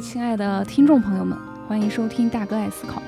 [0.00, 1.36] 亲爱的听众朋友们，
[1.66, 3.02] 欢迎收听大哥爱思考。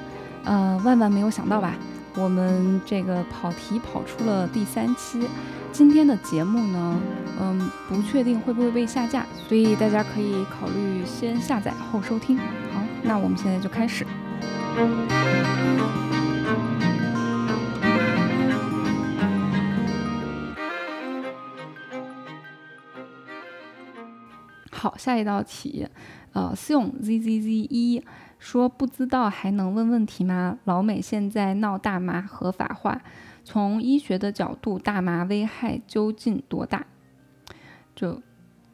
[0.45, 1.75] 呃，万万没有想到吧，
[2.17, 5.21] 我们这个跑题跑出了第三期。
[5.71, 7.01] 今天的节目呢，
[7.41, 12.37] 嗯，不确定会不会被下架，所以大家可以考虑先下载后收听。
[12.39, 14.05] 好，那我们现在就开始。
[24.81, 25.87] 好，下一道题，
[26.33, 28.03] 呃，思勇 z z z 一
[28.39, 30.59] 说不知道还能问问题吗？
[30.65, 33.03] 老美现在闹大麻合法化，
[33.45, 36.87] 从医学的角度，大麻危害究竟多大？
[37.95, 38.23] 就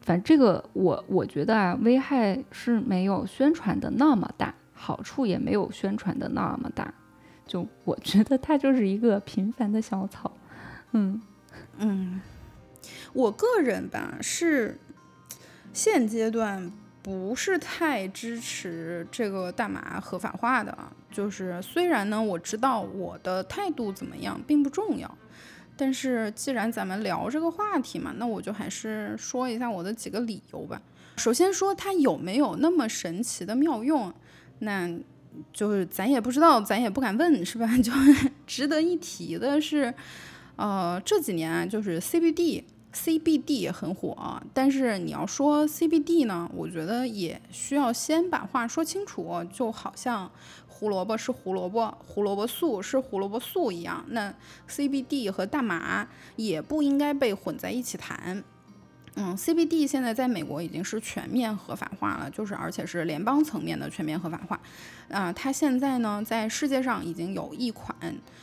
[0.00, 6.94] 反正这个我我觉得啊，危害是没有宣传的那么大，好处也没有宣传的那么大。
[7.48, 10.30] 就我觉得它就是一个平凡的小草。
[10.92, 11.20] 嗯
[11.78, 12.20] 嗯，
[13.12, 14.78] 我个人吧是。
[15.76, 20.74] 现阶段不是太支持这个大麻合法化的，
[21.12, 25.18] 就是虽然呢，我知道我的态度怎么样并不重要，
[25.76, 30.80] 但是既然咱们聊这个话题嘛，那我就还是说一下我的几个理由吧。
[31.18, 34.10] 首先说它有没有那么神奇的妙用，
[34.60, 34.90] 那
[35.52, 37.68] 就是咱也不知道，咱也不敢问，是吧？
[37.84, 37.92] 就
[38.46, 39.92] 值得一提的是，
[40.56, 42.64] 呃，这几年啊，就是 CBD。
[42.96, 50.30] CBD 也很火，但是你要说 CBD 呢，我觉得也需要先把话说清楚，就好像
[50.66, 54.34] 胡萝卜是胡萝卜，胡萝卜素是胡萝卜素一样，那
[54.66, 58.42] CBD 和大麻也不应该被混在一起谈。
[59.18, 64.60] 嗯，CBD 现在在美国已经是全面合法化了，就是而且是联邦层面的全面合法化。
[65.08, 67.96] 啊，它现在呢，在世界上已经有一款，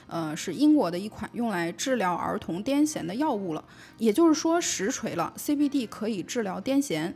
[0.08, 3.64] 呃，是英国的一款用来治疗儿童癫痫的药物了。
[4.00, 7.14] 也就是说，实锤了，CBD 可以治疗癫痫。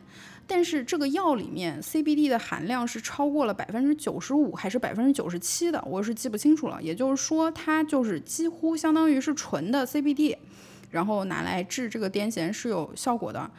[0.50, 6.82] 但是这个药里面 CBD 的含量是超过了百分之九十五还是百分之九十七的，我是记不清楚了。
[6.82, 10.38] 也就是说，它就是几乎相当于是纯的 CBD。
[10.90, 13.50] 然后拿来治这个癫痫是有效果的，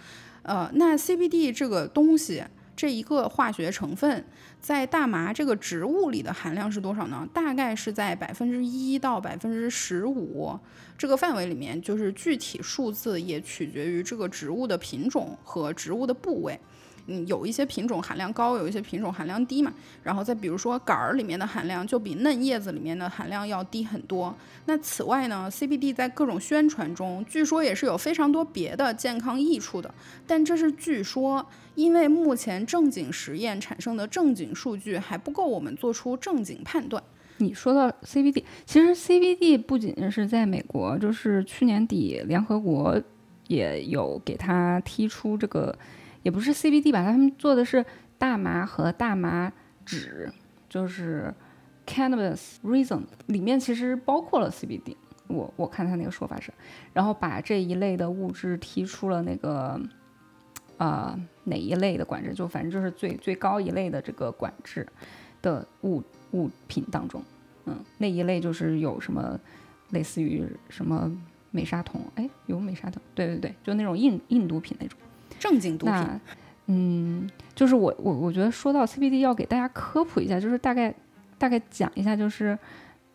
[0.42, 2.42] 呃，那 CBD 这个东西，
[2.74, 4.24] 这一个化学成分
[4.60, 7.28] 在大麻这个植物里的含量是多少呢？
[7.32, 10.58] 大概是在百分之一到百分之十五
[10.96, 16.58] 这个范围里面，就是具体数字也取决于这个植物的品种和植物的部位。
[17.10, 19.72] 嗯，有一些品种含量高，有一些品种含量低嘛。
[20.02, 24.34] 然后再比如说杆儿里面的含量就比嫩叶子里面的含量要低很多。
[24.66, 29.92] 那此外呢，CBD 在各种宣传中，据说也是有非常多别的健康益处的。
[30.26, 37.02] 但这是据说，因为目前正经实验产生的正经数据还不够我们做出正经判断。
[37.38, 43.00] 你说到 CBD，其实 CBD 不仅是在美国，就是去年底联合国
[43.46, 45.74] 也有给它提出这个。
[46.22, 47.84] 也不是 CBD 吧，他们做的是
[48.18, 49.52] 大麻和大麻
[49.84, 50.32] 脂，
[50.68, 51.32] 就是
[51.86, 54.96] cannabis resin 里面其实包括了 CBD。
[55.28, 56.50] 我我看他那个说法是，
[56.94, 59.78] 然后把这一类的物质提出了那个
[60.78, 61.14] 呃
[61.44, 64.86] 哪一类的管制，就反正就是最最高一类的这个管制
[65.42, 67.22] 的物物品当中，
[67.66, 69.38] 嗯，那一类就是有什么
[69.90, 71.14] 类似于什么
[71.50, 74.98] 美沙酮，哎，有美沙酮，对对对，就那种印印毒品那种。
[75.38, 75.94] 正经毒品，
[76.66, 80.94] 嗯，就是我我我觉得说到 CBD 要给大家科普一下，就是大概
[81.38, 82.58] 大概讲一下，就是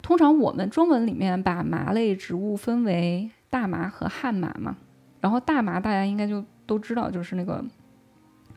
[0.02, 4.76] 通常我们中文里面把麻类植物分为大麻和旱麻嘛，
[5.22, 7.64] 然后大麻大家应该就都知道，就是那个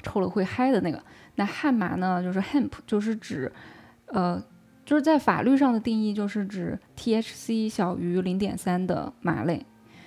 [0.03, 1.03] 抽了会嗨的那个，
[1.34, 3.53] 那旱麻呢就是 hemp，就是指
[4.06, 4.43] 呃
[4.84, 9.66] 就是在法律上的定义就是指 THC 小于零点三的麻类。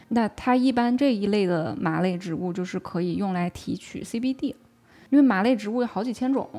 [0.09, 4.55] 那它一般这一类的麻类植物就是可以用来提取 CBD，
[5.09, 6.49] 因为麻类植物有好几千种，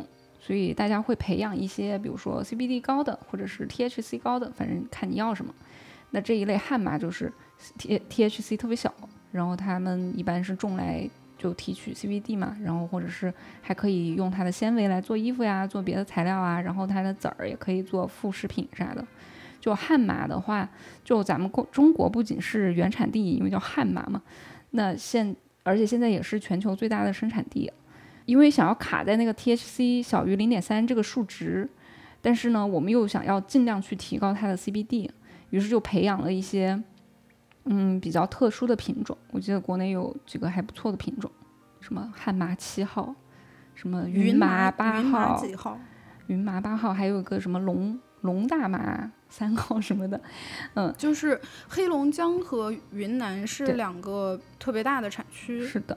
[0.41, 5.53] 所以大家会培养一些，比如说 CBD 高的或者是 THC 高的，反正看你要什么。
[6.11, 7.33] 那这一类旱麻就是
[7.79, 8.93] T THC 特别小，
[9.33, 11.09] 然后它们一般是种来
[11.39, 19.05] 就提取 CBD 嘛，然后或者是还可以用它的纤维来做衣服呀，做别的材料啊，然后它的籽儿也可以做副食品啥的。
[19.61, 20.69] 就悍马的话，
[21.05, 24.23] 就咱们国中国不仅是原产地，因为叫悍马嘛，
[24.71, 27.71] 那现而且现在也是全球最大的生产地，
[28.25, 31.69] 因为想要卡在那个 THC 小于零点三这个数值，
[32.23, 35.09] 但是呢，我们又想要尽量去提高它的 CBD，
[35.51, 36.83] 于是就培养了一些
[37.65, 39.17] 嗯比较特殊的品种。
[39.31, 41.31] 我记得国内有几个还不错的品种，
[41.81, 43.15] 什么悍马七号，
[43.75, 45.45] 什么云麻八号，
[46.29, 49.11] 云麻八号，还有个什么龙龙大麻。
[49.31, 50.21] 三号什么的，
[50.75, 55.65] 嗯，就是黑龙江和云南是两个特别大的产区。
[55.65, 55.97] 是的，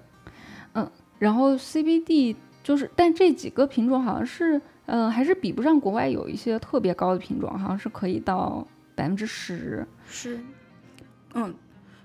[0.76, 0.90] 嗯，
[1.20, 8.66] 然后 CBD 就是但这几个品种好像是，嗯、还是比不上国外有一些特别高的品种，好像是可以到
[8.96, 9.86] 百分之十。
[10.06, 10.40] 是，
[11.34, 11.54] 嗯，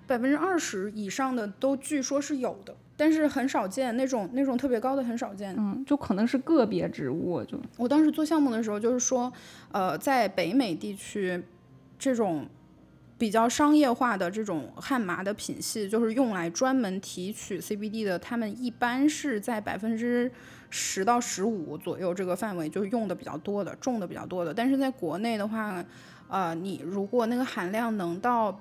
[0.06, 5.54] 百分之二十以上的都据说是有的，但是很少见那种那种特别高的很少见。
[5.56, 9.32] 嗯，就可能是个别植物，就我当时做项目的时候，就是说，
[9.70, 11.40] 呃，在北美地区，
[11.96, 12.44] 这种
[13.16, 20.30] 比较商业化的这种汉麻的品系，就是用来专门提取 CBD 的，他们一般是在百分之
[20.68, 24.52] 十到十五左右这个范围，就是用的比较多的，种的比较多的。
[24.52, 25.84] 但是在国内的话，
[26.28, 28.60] 呃，你如果那个含量能到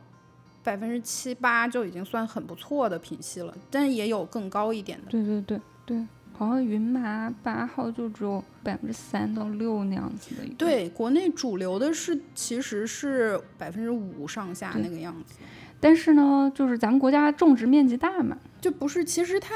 [0.67, 5.05] 百分之七八，就已经算很不错的品系了，但也有更高一点的。
[5.09, 10.55] 对对对对，好像云麻八号就只有百分之三到六那样子的一个。
[10.55, 15.35] 对，国内主流的是其实是百分之五上下那个样子，
[15.79, 19.55] 但是呢，就是咱们国家种植面积大嘛，就不是，其实它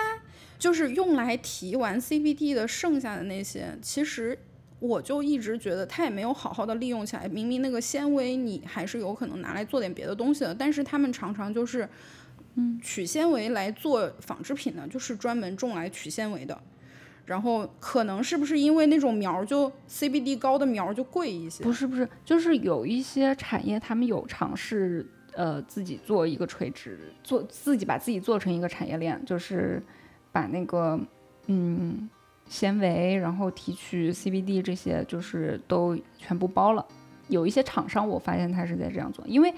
[0.57, 4.39] 就是用来提完 CBD 的剩下的那些，其实
[4.81, 7.27] 我就一直觉得它也没有好好的利用起来。
[7.27, 11.87] 明明那个纤维你还是有可能拿来做点别的东西的，但是他们常常就是，
[12.55, 16.59] 嗯，取纤维来做纺织品呢，就是专门种来取纤维的。
[17.23, 21.63] 然后可能是不是因为那种苗儿就 CBD 高的苗儿就贵一些？
[21.63, 29.81] 不是不是，就是有一些产业他们有尝试，呃，自己做一个垂直，做自己把自己做成一个产业链，就是
[30.31, 30.99] 把那个
[31.45, 32.09] 嗯
[32.47, 36.85] 纤维，然后提取 CBD 这些，就是都全部包了。
[37.27, 39.53] 有一些厂商我发现他是在这样做，因为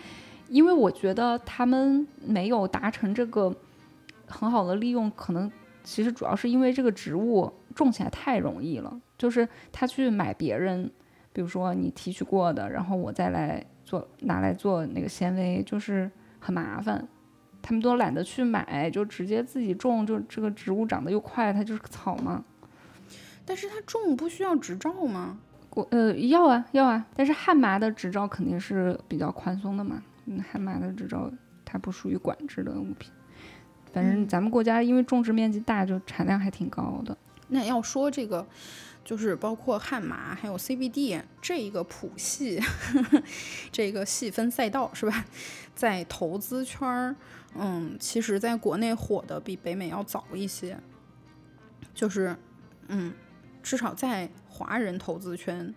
[0.50, 3.54] 因为我觉得他们没有达成这个
[4.28, 5.52] 很好的利用，可能
[5.84, 10.92] 其实主要是因为这个植物种起来太容易了，就是他去买别人。
[11.36, 16.08] 比如说你提取过的，然后我再来做拿来做那个纤维，就是
[16.40, 17.08] 很麻烦。
[17.60, 22.46] 他们都懒得去买，就直接自己种，就这个植物长得又快，它就是个草嘛。
[23.46, 25.40] 但是它种不需要执照吗？
[25.70, 30.04] 国呃要啊要啊，但是汉麻的执照肯定是比较宽松的嘛。
[30.26, 31.32] 嗯，汉麻的执照
[31.66, 33.12] 它不属于管制的物品。
[33.92, 37.16] 反正咱们国家因为种植面积大，就产量还挺高的。
[37.50, 38.48] 那要说这个，
[39.04, 42.60] 就是包括汉麻还有 CBD 这一个谱系，
[43.72, 45.26] 这个细分赛道是吧？
[45.76, 47.16] 在投资圈儿，
[47.56, 50.80] 嗯，其实在国内火的比北美要早一些，
[51.94, 52.36] 就是
[52.88, 53.14] 嗯，
[53.64, 55.74] 至少在华人投资圈，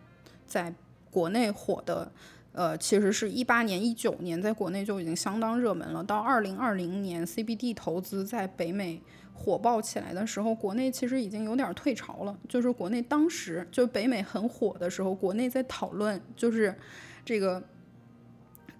[0.46, 0.74] 在
[1.10, 2.12] 国内火的。
[2.52, 6.02] 呃，其实是一八年、一九年，在国内就已经相当热门了。
[6.02, 8.98] 到二零二零年，CBD 投资在北美
[9.34, 12.34] 火爆起来的时候，国内其实已经有点退潮了。
[12.48, 16.74] 就是国内当时就北美很火的时候，国内在讨论就是
[17.26, 17.62] 这个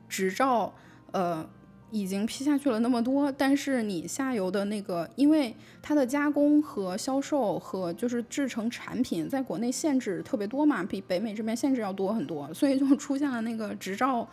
[0.09, 0.75] 执照，
[1.13, 1.47] 呃，
[1.91, 14.29] 已经批下去了那么多，但是你下游的那个，因为它的加工和销售和就是制成产品，在国内限制特别多嘛，比北美这边限制要多很多，所以就出现了那个执照。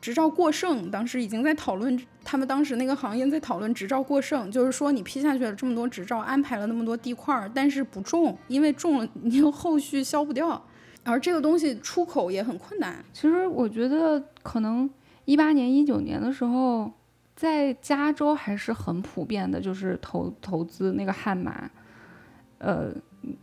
[0.00, 10.64] 执照过剩，当时已经在讨论，他们当时那个行业在讨论执照过剩，就是说你批下去了这么多执照，安排了那么多地块儿，但是不种，因为种了你后续销不掉，
[11.02, 13.04] 而这个东西出口也很困难。
[13.12, 14.88] 其实我觉得可能
[15.24, 16.88] 一八年、一九年的时候，
[17.38, 21.70] 在加州还是很普遍的，就是投投资那个汉麻，
[22.58, 22.92] 呃，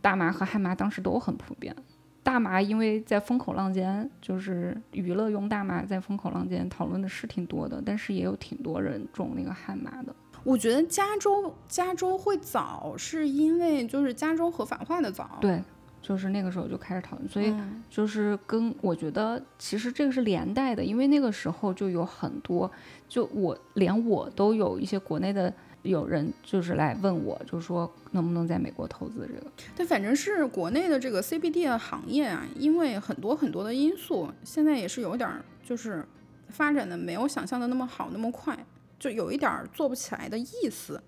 [0.02, 1.74] 大麻和汉麻当时都很普遍。
[2.22, 10.14] 大麻因为在风口浪尖，就是娱乐用大麻在风口浪尖讨论的是挺多的，但是也有挺多人种那个汉麻的。
[10.44, 15.38] 我觉得加州加州会早，是因为就是加州合法化的早。
[15.40, 15.62] 对，
[16.06, 22.70] 就是那个时候就开始讨论，所以嗯就是跟我觉得其实这个是连带的，因为那个时候就有很多，
[23.08, 29.50] 就我连我都有一些国内的有人就是来问我，就说能不能在美国投资这个。
[29.74, 36.06] 但反正是国内的这个 CBD 的行业啊，因为很多很多的因素，现在也是有点儿就是
[36.50, 38.56] 发展的没有想象的那么好那么快，
[38.96, 41.02] 就有一点儿做不起来的意思。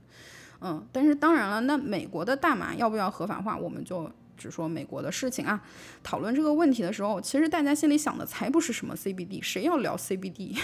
[0.60, 5.62] 嗯，但是当然了，那美国的大麻要不要合法化，我们就只说美国的事情啊。
[6.02, 10.56] 讨论这个问题的时候，其实大家心里想的才不是什么 CBD，谁要聊 CBD？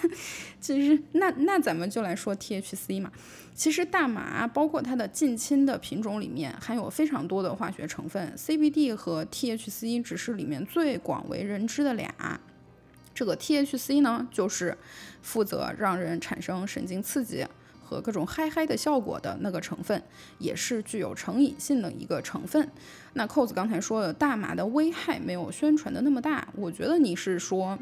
[0.60, 3.10] 其实那那咱们就来说 THC 嘛。
[3.54, 12.12] 其实大麻包括它的近亲的品种里面含有非常多的化学成分，CBD 和 THC 只是里面最广为人知的俩。
[13.14, 14.76] 这个 THC 呢，就是
[15.20, 17.46] 负责让人产生神经刺激
[17.92, 20.02] 和各种嗨嗨的效果的那个成分，
[20.38, 22.66] 也是具有成瘾性的一个成分。
[23.12, 27.78] 那扣子刚才说的大麻的危害没有宣传的那么大，我觉得你是说，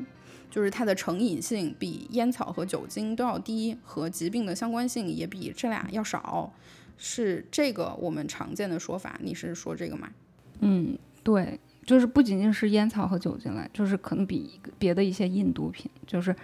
[0.51, 6.53] 就是它的成瘾性比烟草和酒精都要低，和疾病的相关性也比这俩要少。
[6.99, 10.11] 是这个我们常见的说法，你是说这个吗？
[10.59, 16.37] 嗯，对，就是不仅仅是烟草和酒精了，就是可能比别的一些印毒品，就是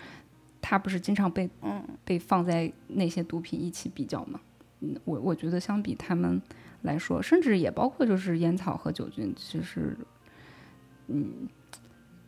[0.68, 4.40] 它不是经常被嗯被放在那些毒品一起比较吗？
[4.80, 6.42] 嗯，我我觉得相比他们
[6.82, 9.96] 来说，甚至也包括就是烟草和酒精，其实
[11.06, 11.48] 嗯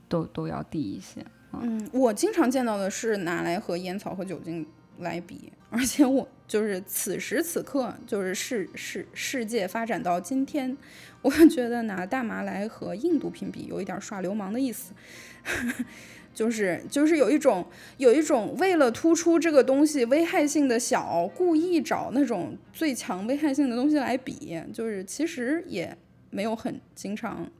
[0.09, 1.27] 都都要低一些。
[1.51, 4.65] 嗯，我经常见到的是拿来和烟草和酒精
[4.99, 10.77] 来比，而且我就是此时此刻，就是世世世界发展到今天，
[11.23, 14.93] 我觉得拿大麻来和硬毒品比，有一点耍流氓的意思，
[16.39, 17.67] 就是就是有一种
[17.97, 25.99] 有一种为了突出这个东西危害性的小，故意找那种最强危害性的东西来比，就是其实也
[26.31, 27.51] 没有很经常。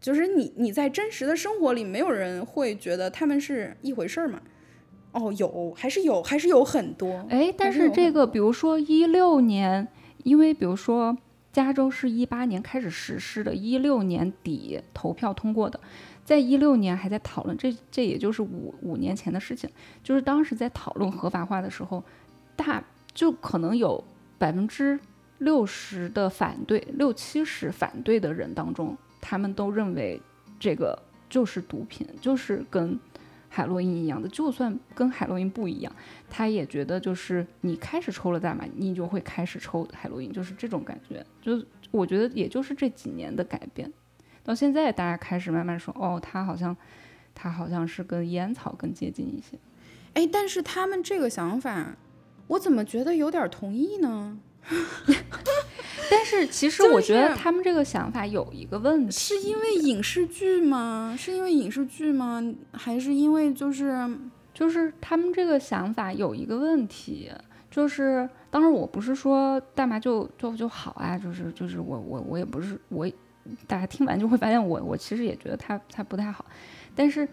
[0.00, 4.40] 就是你你在真实的生活里，没有人会觉得他们是一回事儿嘛？
[5.10, 7.26] 哦，有还是有，还是有很多。
[7.28, 9.88] 哎，但是这个，比如说一六年，
[10.22, 11.18] 因为比如说
[11.52, 15.80] 加州是一八年开始实施的，一六年底投票通过的，
[16.28, 19.70] 在一六年还在讨论，这这也就是五五年前的事情，
[20.04, 22.04] 就是当时在讨论合法化的时候，
[22.54, 24.04] 大就可能有
[24.36, 25.00] 百分之
[25.38, 30.20] 六十的反对，六七十反对的人当中，他们都认为
[30.60, 33.00] 这个就是毒品，就是跟
[33.48, 35.90] 海洛因一样的，就算跟海洛因不一样。
[36.28, 41.24] 他也觉得，就是你开始抽了大麻，你就会开始抽海洛因，就是这种感觉。
[41.40, 43.90] 就我觉得，也就是这几年的改变，
[44.48, 46.74] 到现在大家开始慢慢说，哦，它好像，
[47.34, 49.58] 它好像是跟烟草更接近一些。
[50.14, 51.94] 哎，但是他们这个想法，
[52.46, 54.38] 我怎么觉得有点同意呢？
[56.10, 61.14] 但是其实我觉得他们这个想法有一个问题，是因为影视剧吗？
[61.18, 62.42] 是因为影视剧吗？
[62.72, 64.08] 还是因为就是
[64.54, 67.30] 就是他们这个想法有一个问题，
[67.70, 73.06] 就是当然我不是说大麻就就就好啊，就是就是我我我也不是我，
[73.66, 76.44] 大家听完就会发现我我其实也觉得它它不太好，
[76.94, 77.28] 但是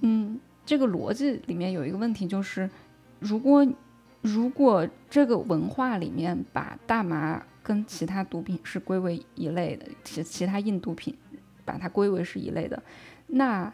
[0.00, 2.68] 嗯，这个逻辑里面有一个问题就是，
[3.20, 3.66] 如果
[4.20, 11.16] 如果这个文化里面把大麻跟其他毒品是归为一类的，其其他硬毒品
[11.64, 12.82] 把它归为是一类的，
[13.26, 13.72] 那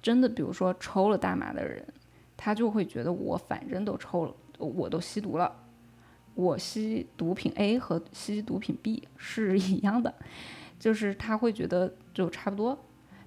[0.00, 1.84] 真的比如说抽了大麻的人。
[2.40, 5.52] 他就会觉得我反正都抽了，我都吸毒了，
[6.36, 10.14] 我吸毒品 A 和吸毒品 B 是一样的，
[10.78, 12.78] 就是他会觉得就差不多。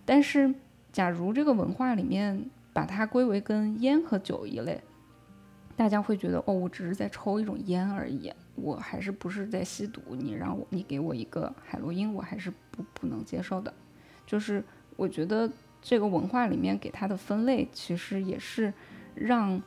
[0.05, 0.53] 但是，
[0.91, 4.81] 假如这个文化里面把它归为跟烟和酒一类，
[5.75, 10.01] 大家会觉得哦，我只是在抽一种烟而已，我还是不是在吸毒？
[10.09, 13.73] 你让我你给我一个海洛因，我还是不不能接受的。
[14.25, 14.63] 就是
[14.95, 15.49] 我觉得
[15.81, 18.73] 这个文化里面给它的分类，其实也是。
[19.13, 19.61] 让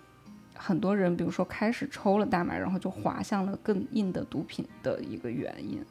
[0.54, 5.84] 很多人，比如说开始抽了大麻，然后就滑向了更硬的毒品的一个原因。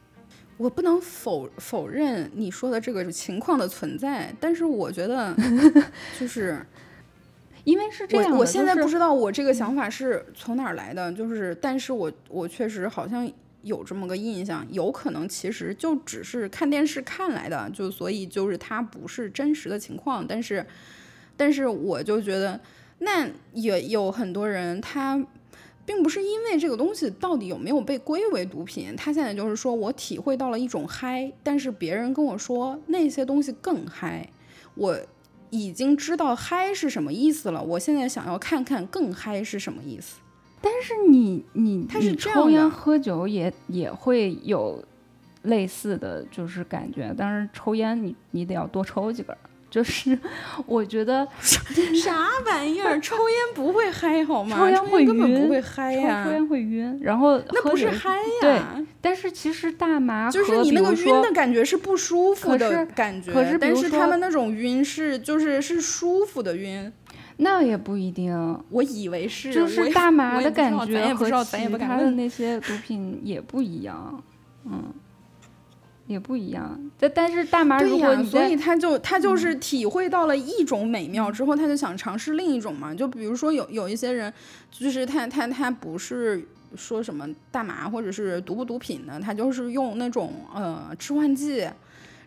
[0.63, 5.35] 我不能否否认你说的这个情况的存在，但是我觉得
[6.17, 6.65] 就是
[7.65, 13.29] 因为是这样，我我现在不知道我这个想法是从哪儿来的，就是但是我我确实好像
[13.63, 20.65] 有这么个印象，有可能其实就只是看电视看来的，就所以就是它不是真实的情况，但是
[21.35, 22.57] 但是我就觉得。
[22.99, 25.21] 那也有很多人，他
[25.85, 34.29] 并不是因为这个东西到底有没有被归为毒品，他现在就是说我体会到了一种嗨，但是别人跟我说那些东西更嗨，
[34.75, 34.97] 我
[35.49, 40.21] 已经知道嗨是什么意思了，我现在想要看看更嗨是什么意思。
[40.61, 44.81] 但是你你他是这样的抽烟喝酒也也会有
[45.41, 49.39] 类似的就是感觉，但是抽烟你你得要多抽几根儿。
[49.73, 50.15] 就是
[50.67, 52.99] 我觉得 啥玩意儿？
[53.01, 54.55] 抽烟不会嗨好吗？
[54.55, 58.61] 抽烟会根本晕不会嗨抽烟会晕，然后那不是嗨呀、对
[59.01, 66.93] 但是其实大麻就是你那个晕的感觉是不舒服的感觉，可是比但是他们那种晕是就是是舒服的晕，
[67.37, 68.31] 那也不一定，
[68.69, 74.23] 我以为是，就是大麻的感觉也不知道和他的那些毒品也不一样，
[74.65, 74.83] 嗯，
[76.07, 76.79] 也不一样。
[76.99, 82.93] 但但是大麻如果所以他就他就是体会到了一种美妙之后，他就想尝试另一种嘛。
[82.93, 84.31] 就比如说有有一些人，
[84.71, 86.45] 就是他他他不是
[86.75, 91.67] 说什么大麻或者是毒不毒品的，他就是用那种呃致幻剂，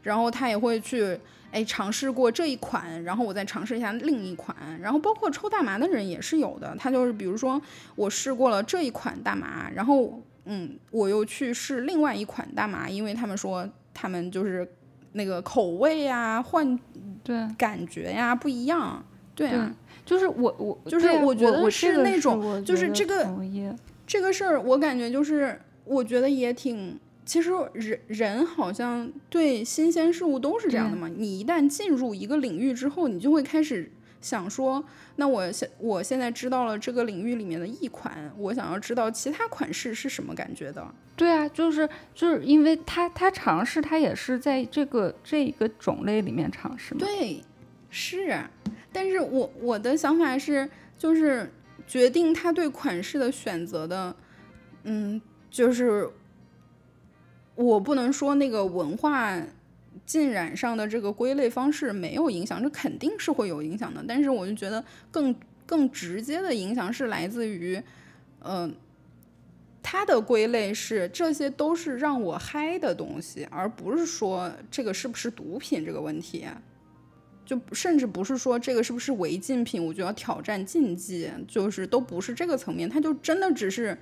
[0.03, 1.19] 然后他也会去
[1.51, 7.61] 哎尝试过这一款，然后我再尝试一下另一款，然后包括抽大麻的人也是有的，他就是比如说
[7.95, 14.67] 我试过了这一款大麻，然后嗯我又去试另外一款大麻，因为他们说他们就是
[15.13, 16.79] 那个口味呀、换
[17.23, 19.75] 对感觉呀不一样，对啊。
[20.05, 23.29] 就是我我就是我觉得我是那种就是这个
[24.07, 26.99] 这个事儿，我感觉就是我觉得也挺。
[27.25, 31.09] 其实人人好像对新鲜事物都是这样的嘛。
[31.09, 34.83] 你一旦进入一个领域之后，你就会开始想说，
[35.17, 40.87] 那我现我现在知道了这个领域里面的一款，我想要知道其他款式是什么感觉的。
[41.17, 47.01] 对啊，就是就是因为他他尝试，他也是在这个这一个种类里面尝试嘛。
[47.01, 47.43] 对，
[47.91, 48.51] 是啊。
[48.93, 50.69] 但是我我的想法是，
[50.99, 51.51] 就是
[51.87, 54.17] 决定他对款式的选择的，
[54.85, 55.21] 嗯，
[55.51, 56.11] 就是。
[57.55, 59.35] 我不能说那个文化
[60.07, 64.03] 浸染上的这个归类方式没有影响，这肯定是会有影响的。
[64.07, 65.35] 但是我就觉得更
[65.67, 67.83] 更直接的影响是来自于，
[68.43, 68.75] 嗯，
[69.83, 76.47] 它的归类是这些都是让我嗨的东西，而不是说这个是不是毒品这个问题，
[77.45, 83.99] 就甚至不是说这个是不是违禁品，我就要挑战禁忌，就是都不是这个层面，它就真的只是。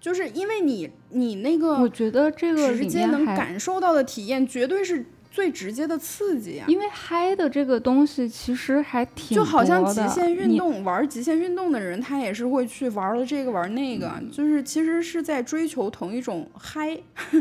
[0.00, 6.66] 就是因为你，你那个，我觉得这个直接能感受到的体验，绝对是最直接的刺激啊！
[6.68, 17.00] 因为嗨的这个东西其实还挺就好像极限运动，玩极限运动的人，他也是会去玩了这个玩那个，就是其实是在追求同一种嗨，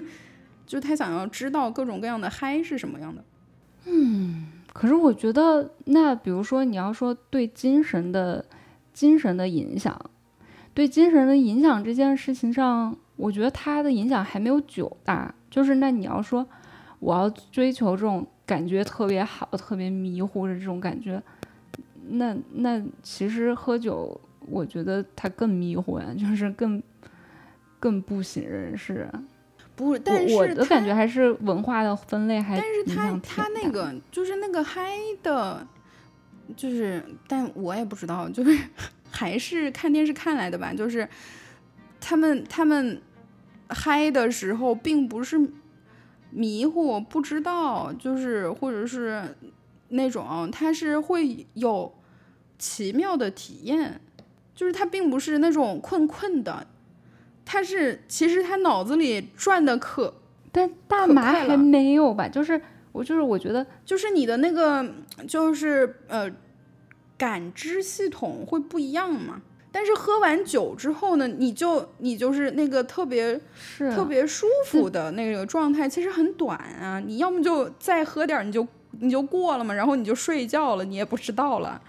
[0.67, 3.24] 就他想要知道各种各样的嗨是什么样的。
[3.86, 8.46] 嗯，可是我觉得，那比如说你要说对精神的
[8.93, 10.00] 精神的影响。
[10.72, 15.34] 对精神的影响这件事情上，我觉得它的影响还没有酒大。
[15.50, 16.48] 就是那你要说，
[17.00, 21.22] 我要追求这种感觉特别好、特别迷糊的这种感觉，
[22.10, 26.82] 那那其实喝酒，我觉得它更迷糊呀，就是更
[27.79, 29.10] 更不省人事。
[29.75, 34.91] 不，但是我的感觉还是文化的分类还但是他他那个就是那个嗨
[35.23, 35.65] 的，
[36.56, 38.58] 就是，但我也不知道，就是。
[39.12, 41.10] 还是看电视看来的吧，就是
[42.00, 43.02] 他们他们
[43.67, 45.36] 嗨的时候，并不是
[46.32, 49.36] 迷糊不知道，就是或者是
[49.89, 51.94] 那种，他是会有
[52.58, 54.00] 奇妙的体验，
[54.56, 56.68] 就是他并不是那种困困的，
[57.46, 60.13] 他是其实他脑子里转的可，
[60.52, 62.62] 但大麻还没有吧，就是
[62.92, 64.86] 我就是我觉得就是你的那个
[65.28, 66.32] 就是呃。
[67.20, 69.42] 感知系统会不一样嘛？
[69.71, 76.99] 但是喝完酒之后呢，你就你就是那个特别是特别舒服的那个状态，其实很短啊。
[76.99, 78.67] 你要么就再喝点，你就
[78.99, 81.79] 你就过了嘛，然后你就睡觉了，你也不知道了。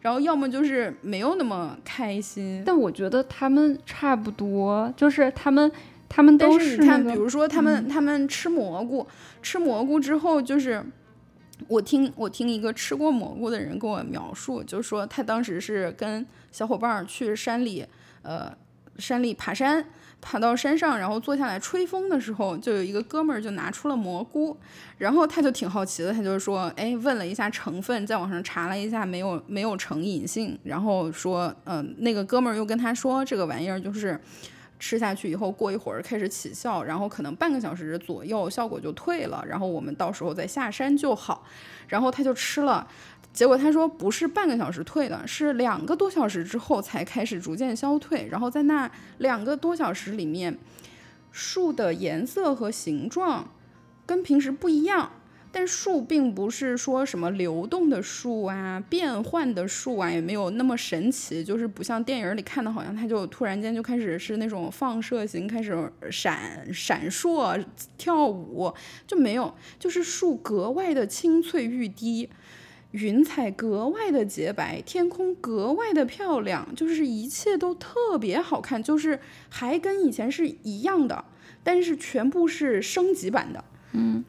[0.00, 2.62] 然后要么就是没有那么开心。
[2.64, 5.70] 但我觉得他们差不多，就是他们
[6.08, 9.06] 他们都是你看，比如说他们他们吃蘑菇，
[9.42, 10.84] 吃蘑菇之后就是。
[11.68, 17.86] 我听我听一个吃过蘑菇的人跟我描述，就说他当时是跟小伙伴去山里，
[18.22, 18.52] 呃，
[18.98, 19.84] 山里爬山，
[20.20, 24.56] 爬到山上，然后坐下来吹风的时候，就有一个哥们儿就拿出了蘑菇，
[24.98, 34.20] 然后他就挺好奇的，他就说，哎，问了一下成分，在网上查了一下，没有没有成瘾性，然后说，嗯，那个哥们儿又跟他说，这个玩意儿就是。
[34.80, 41.44] 吃下去以后，过一会儿开始起效，然后可能半个小时左右效果就退了，然后我们到时候再下山就好。
[41.86, 42.88] 然后他就吃了，
[43.32, 48.26] 结果他说不是半个小时退的，是两个多小时之后才开始逐渐消退。
[48.28, 50.58] 然后在那两个多小时里面，
[51.30, 53.48] 树的颜色和形状
[54.06, 55.10] 跟平时不一样。
[55.52, 67.60] 但树并不是说什么流动的树啊，变换的树啊，也没有那么神奇，就是不像电影里看的，好像它就突然间就开始是那种放射型，开始闪闪烁
[67.98, 68.72] 跳舞，
[69.06, 72.28] 就没有，就是树格外的清脆欲滴，
[72.92, 81.24] 云彩格外的洁白，天空格外的漂亮，就是一切都特别好看，就是还跟以前是一样的，
[81.64, 84.24] 但是全部是升级版的，嗯。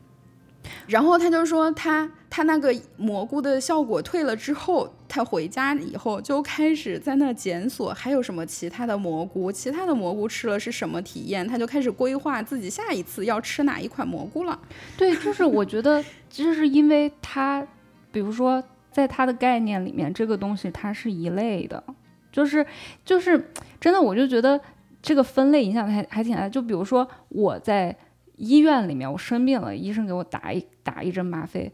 [0.87, 14.59] 然后他就说，他他那个蘑菇的效果退了之后，他回家以后就开始在那检索还有什么其他的蘑菇，其他的蘑菇吃了是什么体验，他就开始规划自己下一次要吃哪一款蘑菇了。
[14.97, 17.65] 对，就是我觉得，就是因为他，
[18.11, 21.83] 比如说在他的概念里面，这个东西它是一类的，
[22.31, 22.65] 就是
[23.03, 24.59] 就是真的，我就觉得
[25.01, 26.47] 这个分类影响还还挺大。
[26.47, 27.95] 就比如说我在。
[28.41, 31.71] 医院里面，我生病了，医生给我打一打一针吗啡，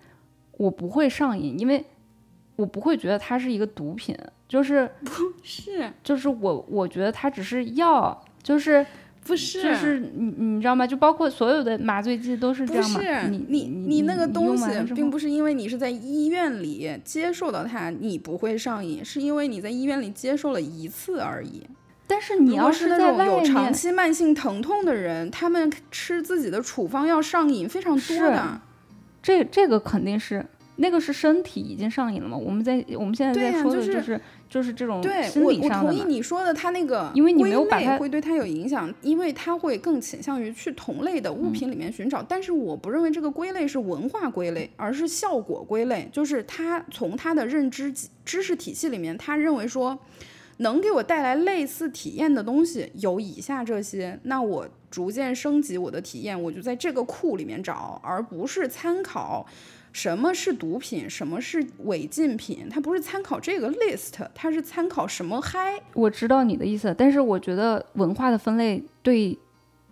[0.57, 1.85] 我不会上瘾，因为
[2.57, 4.13] 我不会觉得它是一个毒品，
[4.49, 8.85] 就是不是，就是我我觉得它只是药，就是
[9.23, 10.85] 不是，就是你你知道吗？
[10.85, 12.99] 就包括所有的麻醉剂都是这样吗？
[13.29, 21.63] 你你你那个东西，并不是因为你是在医院里接受到它，你不会上瘾，是因为你在医院里接受了一次而已。
[22.07, 28.61] 但是你要是在那种有长期慢性疼痛的人，他们吃自己的处方药上瘾非常多的。
[29.21, 30.45] 这这个肯定是。
[30.79, 32.37] 那个是身体已经上瘾了嘛？
[32.37, 35.91] 我们在我们现在在说的就是就是这种心理上的。
[35.91, 42.21] 我同意你说的，他那个因为你没有把它会对它有影响，因为它会更倾向于去同类的物品里面寻找。
[42.21, 46.07] 但是我不认为这个归类是文化归类，而是效果归类。
[46.13, 47.91] 就是他从他的认知
[48.23, 49.97] 知识体系里面，他认为说
[50.57, 59.45] 能给我带来类似体验的东西有以下这些，那我逐渐升级我的体验，我就在这个库里面找，而不是参考。
[59.93, 61.09] 什么是毒品？
[61.09, 62.67] 什么是违禁品？
[62.69, 65.81] 它不是参考这个 list，它是参考什么嗨？
[65.93, 69.35] 我知道你的意思，但是我觉得文化的分类对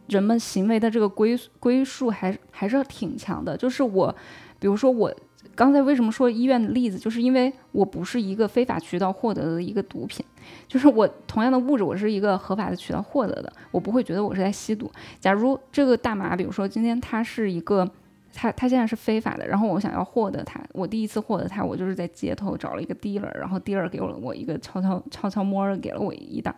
[0.07, 3.57] 人们行为的这个归归属还还是挺强的。
[3.57, 4.15] 就是我，
[4.59, 5.11] 比如说我
[5.55, 10.25] 刚才为什么说医院的例子，就是因为我不是一个非法渠道获得的一个毒品，
[10.67, 14.91] 就是我同样的物质，我是一个合法的渠道获得的，我不会觉得我是在吸毒。
[15.19, 17.89] 假如这个大麻，比如说今天它是一个。
[18.37, 26.53] 它它现在是非法的，然后我想要获得它，我第一次获得它，我就是在街头找了一个 dealer，然后 dealer 给了我一个悄悄悄悄摸着给了我一袋，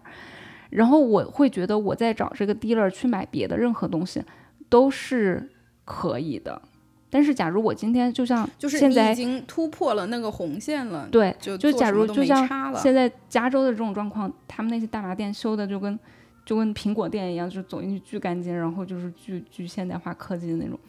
[0.71, 4.23] 然后我会觉得我在找这个 dealer 去买别的任何东西
[4.69, 5.51] 都是
[5.85, 6.59] 可以的，
[7.09, 15.97] 但是假如我今天就像就是现在已经突破了那个红线了，对，就就假如就像现在加州的这种状况，他们那些大麻店修的就跟
[16.45, 20.79] 就跟苹果店一样，就走进去巨干净，然后就是巨巨现代化科技的那种。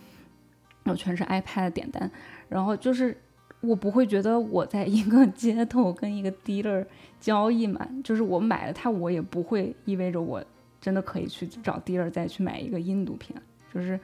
[0.85, 2.11] 然后全是 iPad 点单，
[2.48, 3.14] 然后就是
[3.61, 6.83] 我不会觉得我在一个街头跟一个 dealer
[7.20, 10.42] 交易嘛，就是我买了它，我也不会意味着我
[10.81, 13.37] 真的可以去找 dealer 再去买一个印度品，
[13.74, 14.00] 就是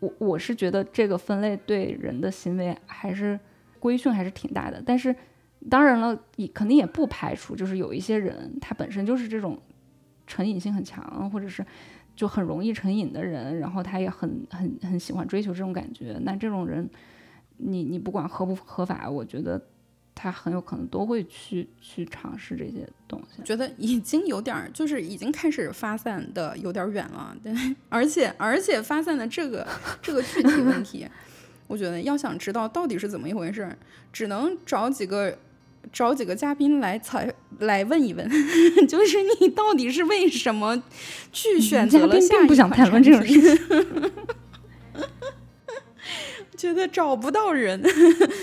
[0.00, 3.38] 我我是觉得这个分类对人的行为还是
[3.78, 5.14] 规训还是挺大的，但是
[5.70, 9.58] 当然了，也肯定也不排除就是有一些人他本身就是这种
[10.26, 11.64] 成瘾性很强，或者是。
[12.18, 16.18] 就很容易成瘾的人，然后他也很很很喜欢追求这种感觉。
[16.24, 16.90] 那这种人，
[17.58, 19.68] 你你不管合不合法，我觉得
[20.20, 23.40] 他很有可能都会去去尝试这些东西。
[23.44, 27.54] 觉得已经有点就是已经开始发散的有点远了，对，
[27.88, 29.64] 而且而且发散的这个
[30.02, 31.06] 这个具体问题，
[31.68, 33.70] 我觉得要想知道到底是怎么一回事，
[34.12, 35.38] 只能找几个。
[35.90, 38.28] 找几个嘉宾来采来问一问，
[38.86, 40.82] 就是你到底是为什么
[41.32, 43.40] 去选择了下一款产品？
[46.58, 47.80] 觉得找不到人。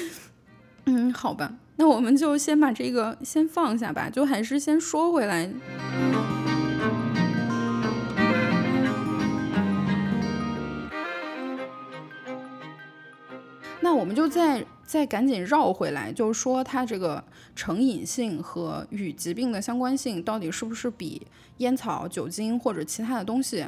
[0.86, 5.52] 嗯，好吧，那我们就先把这个先放下吧，就还是先说回来。
[13.82, 17.24] 那我们就再再赶紧绕回来，就是说它这个
[17.56, 23.64] 成瘾性和与疾病的相关性到底是不是比烟草、酒精或者其他的东西，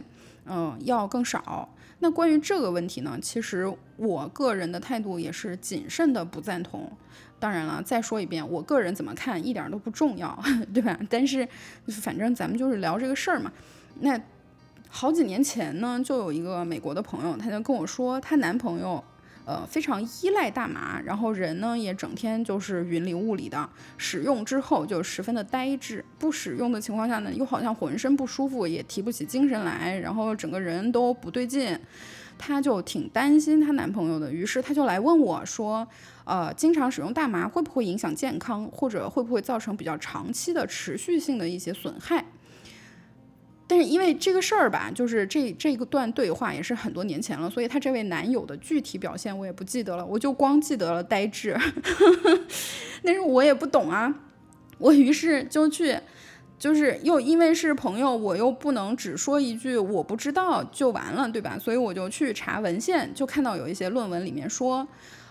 [0.45, 1.69] 嗯，要更少？
[1.99, 6.91] 那关于这个问题呢，其实我个人的态度也是谨慎的不赞同。
[7.39, 10.37] 当然了，再说一遍，我个人怎么看一点都不重要，
[10.73, 10.97] 对吧？
[11.09, 11.47] 但是
[12.01, 13.51] 反正咱们就是聊这个事儿嘛。
[13.99, 14.19] 那
[14.89, 19.03] 好几年前呢，就有一个美国的朋友，他就跟我说，她男朋友。
[19.49, 31.79] 呃，非常依赖大麻，然后人呢也整天就是云里雾里的，使用之后就十分的呆滞，不使用的情况下呢，又好像浑身不舒服，也提不起精神来，然后整个人都不对劲，
[32.37, 35.87] 她就挺担心她男朋友的，于是她就来问我说，
[36.27, 42.25] 呃，经常使用大麻会不会影响健康，或者会不会造成比较长期的持续性的一些损害？
[43.65, 51.57] 但是因为这个事儿吧，就是这这个段对话也是很多年前了，所以他这位男友的具体表现我也不记得了，我就光记得了呆滞。
[53.01, 54.13] 但是我也不懂啊，
[54.79, 55.97] 我于是就去，
[56.59, 61.57] 就是又因为是朋友，我又不能只说一句我不知道就完了，对吧？
[61.57, 64.85] 所以我就去查文献，就看到有一些论文里面说，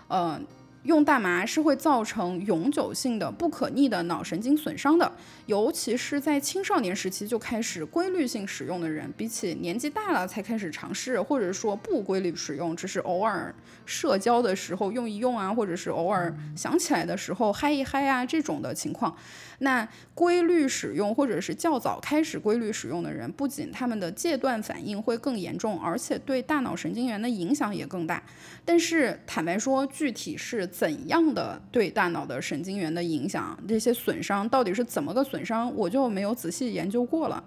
[0.07, 0.41] 呃。
[0.83, 5.11] 用大麻是会造成永久性的不可逆的脑神经损伤的，
[5.45, 13.53] 尤其是在青少年时期就开始规律性使用的人，比起年纪大了才开始尝试，或者说不规律使用，只是偶尔
[13.85, 19.13] 社交的时候用一用啊，或者是偶尔想起来的时候嗨一嗨啊这种的情况。
[19.59, 28.21] 那规律使用或者是较早开始规律使用的人，不仅他们的戒断反应会更严重，而且对大脑神经元的影响也更大。
[28.69, 37.41] 但是坦白说，具体是怎样的对大脑的神经元的影响，这些损伤到底是怎么个损伤，我就没有仔细研究过了。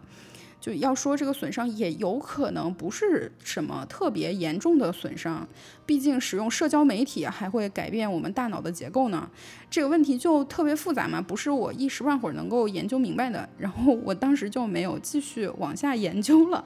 [0.59, 5.47] 就要说这个损伤也有可能不是什么特别严重的损伤，
[5.85, 9.29] 毕竟使用社交媒体还会改变我们大脑的结构呢。
[9.71, 13.47] 这个问题就特别复杂嘛，不是我一时半会儿能够研究明白的。
[13.59, 16.65] 然后我当时就没有继续往下研究了。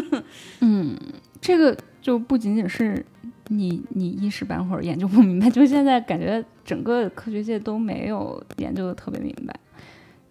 [0.60, 0.94] 嗯，
[1.40, 3.04] 这个就不仅仅是
[3.48, 9.54] 你你一时半会儿研究不明白，就现在感觉整个科学界都没有研究的特别明白。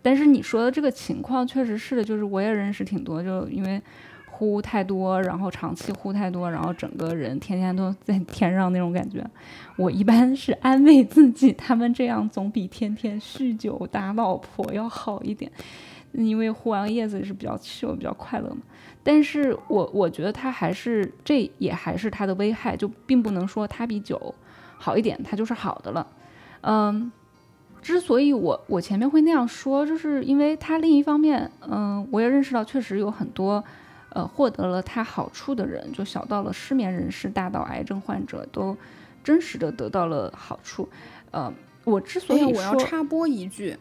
[0.02, 3.82] 但是你说的这个情况确实是的，就是我也认识挺多，就因为
[4.30, 9.26] 呼太多，然后长期呼太多，然后整个人天天都在天上那种感觉。
[9.78, 15.52] 我一般是安慰自己，他们这样总比天天酗酒打老婆要好一点，
[16.12, 18.58] 因为呼完叶子是比较秀、比较快乐嘛。
[19.06, 24.36] 但是我我觉得它还是这也还是它的危害，就并不能说它比酒
[24.78, 26.06] 好一点，它就是好的了。
[26.62, 27.10] 嗯。
[27.82, 33.64] 之所以我我前面会那样说，就是因为它另一方面，嗯，我也认识到确实有很多，
[34.10, 38.76] 呃，获得了它好处的人，就小到了失眠人士，大到癌症患者，都
[39.24, 40.90] 真实的得到了好处。
[41.30, 43.78] 呃，我之所以我要插播一句，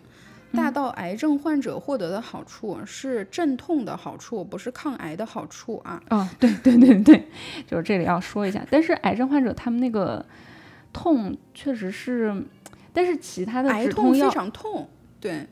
[0.55, 6.03] 大到癌症患者获得的好处是镇痛的好处，不是抗癌的好处啊。
[6.09, 7.29] 啊，对对对对，
[7.67, 8.67] 就是这里要说一下。
[8.71, 10.25] 但是癌症患者他们那个
[10.93, 12.45] 痛确实是。
[12.97, 14.89] 但是其他的止痛药非常痛，
[15.19, 15.45] 对，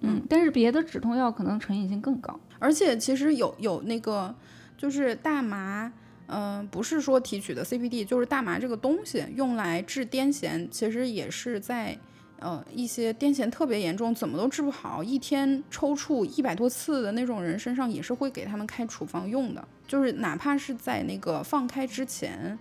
[0.00, 4.34] 嗯，但是别的止痛药可能成瘾性更高，而且其实有有那个
[4.76, 5.90] 就是大麻，
[6.26, 11.98] 嗯，不是说提取的 CBD，就是大麻这个东西用来治癫痫，其实也是在
[12.40, 22.58] 呃一些癫痫特别严重，怎么都治不好，一天抽搐一百多次的那种人身上，也是会给他们开处方用的，就是哪怕是在那个放开之前。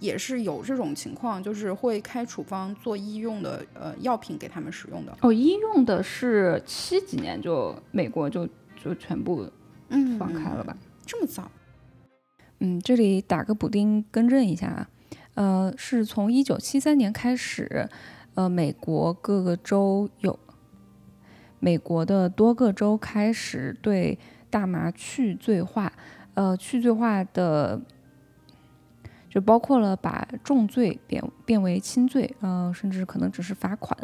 [0.00, 5.16] 也是有这种情况，就是会开处方做医用的呃药品给他们使用的。
[5.20, 8.44] 哦，医用的是七几年就美国就
[8.82, 9.48] 就全部
[9.90, 10.76] 嗯放开了吧？
[11.06, 11.48] 这么早？
[12.58, 14.90] 嗯，这里打个补丁更正一下啊，
[15.34, 17.88] 呃，是从一九七三年开始，
[18.34, 20.38] 呃，美国各个州有
[21.58, 24.18] 美国的多个州开始对
[24.50, 25.92] 大麻去罪化，
[26.34, 27.80] 呃，去罪化的。
[29.28, 33.96] 就包括了把重罪变变为轻罪，嗯，甚至可能只是罚款。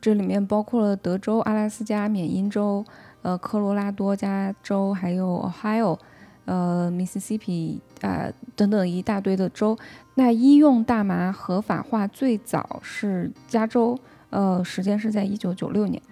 [0.00, 2.84] 这里面包括了德州、阿拉斯加、缅因州、
[3.22, 5.98] 呃，科罗拉多、加州，还有 Ohio、
[6.44, 9.78] 呃，Mississippi 啊等等一大堆的州。
[10.14, 13.98] 那医用大麻合法化最早是加州，
[14.30, 16.02] 呃，时间是在一九九六年。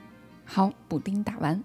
[0.45, 1.63] 好，补丁打完。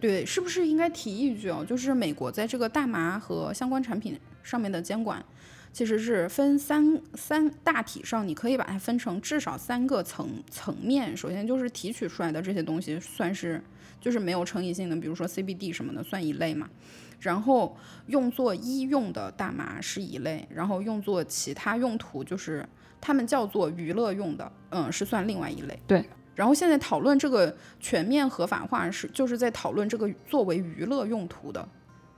[0.00, 1.64] 对，是不是应该提一句哦？
[1.64, 5.24] 就是美国在这个大麻和相关产品上面的监管，
[5.72, 11.16] 其实是分三三大体上，你可以把它分成至少三个层层面。
[11.16, 13.62] 首先就是提取出来的这些东西算是
[14.00, 16.68] 就是没有成瘾性的，比如说 CBD 什么的算一类嘛。
[17.20, 22.68] 然后用作医用的大麻是一类，然后用作其他用途，就是
[23.00, 25.78] 他们叫做娱乐用的，嗯，是算另外一类。
[25.86, 26.04] 对。
[26.34, 31.68] 然后现在讨论这个全面合法化是，就是在讨论这个作为娱乐用途的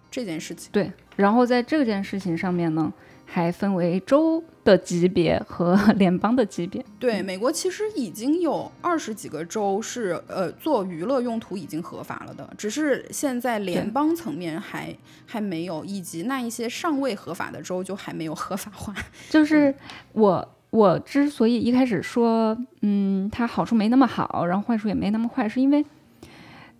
[0.08, 0.70] 这件事情。
[0.72, 2.90] 对，然后在这件事情上面呢，
[3.24, 6.84] 还分为州的级别和 联邦的级别。
[6.98, 14.94] 对，美国其实已经有二十几个州是呃做娱乐用途已经合法了的，只是现在联邦层面还
[15.26, 18.94] 还没有，以及那一些尚未合法的州就还没有合法化。
[19.30, 19.74] 就是
[20.12, 20.48] 我。
[20.74, 25.86] 我之所以一开始说，嗯，它好处没那么好，然后坏处也没那么坏，是因为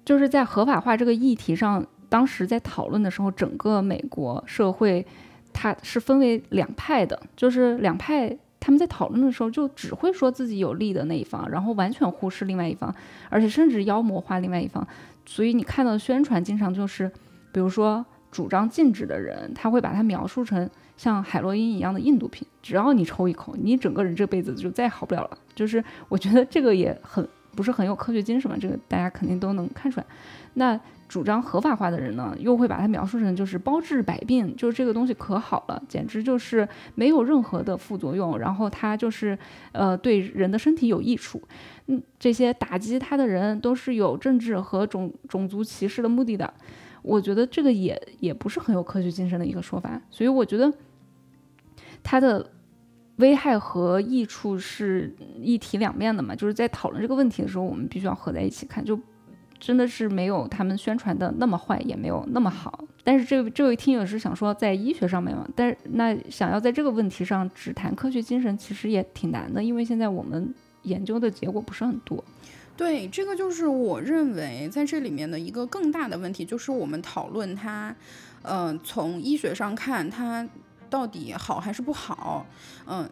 [0.04, 5.06] 就是在合法化这个议题上，当时在讨论的时候，整个美国社会
[5.54, 12.94] 它是分为两派的，就是两派他们在讨论的时候就只会说自己有利的那一方，然后完全忽视另外一方，
[13.30, 14.86] 而且甚至妖魔化另外一方。
[15.24, 17.10] 所以你看到的宣传经常就是，
[17.50, 20.68] 比如说主张禁止的人，他会把它描述成。
[20.96, 25.38] 像海洛因一样的印度品，只要你抽一口，你整个人这辈子就再好不了了。
[25.52, 30.06] 就是我觉得这个也很不是很有科学精神嘛，这个大家肯定都能看出来。
[30.52, 30.78] 那
[31.14, 39.38] 主张合法化的人呢，又会把它描述成就是包治百病，就是这个东西可好了，简直就是没有任何的副作用，然后它就是
[39.70, 41.40] 呃对人的身体有益处。
[41.86, 46.52] 嗯，这些打击它的人都是有政治和种种族歧视的目的的。
[47.02, 50.72] 我觉得这个也也不是很有科学精神的一个说法，所以我觉得
[52.02, 52.50] 它的
[53.18, 56.34] 危害和益处是一体两面的嘛。
[56.34, 58.98] 就是在讨论这个问题的时候，我们必须要合在一起看，就
[59.64, 62.84] 真的是没有他们宣传的那么坏，也没有那么好。
[63.02, 72.22] 但是这位这位听友是想说在医学上面嘛，但是那想要在这个问题上只谈科学精神，其实也挺难的，因为现在我们研究的结果不是很多。
[72.76, 77.96] 对，这个就是我认为在这里面的一个更大的问题，就是我们讨论它，
[78.42, 80.46] 呃，从医学上看它
[80.90, 82.44] 到底好还是不好，
[82.86, 83.08] 嗯、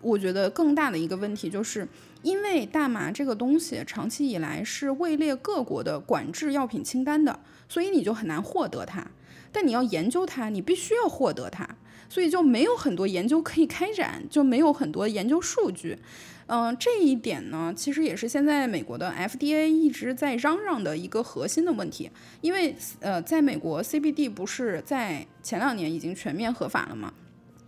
[0.00, 1.86] 我觉得更大的一个问题就是，
[2.22, 9.06] 因为大麻这个东西长期以来是位列各国的管制药品清单的，所以你就很难获得它。
[9.50, 11.68] 但你要研究它，你必须要获得它，
[12.08, 15.98] 所以就没有很多研究可以开展，就没有很多研究数据。
[16.46, 22.10] 嗯、这一点呢，其实也是现在美国的 FDA 一直在嚷嚷的一个核心的问题。
[22.40, 27.12] 因为呃，在美国 CBD 不是在前两年已经全面合法了吗？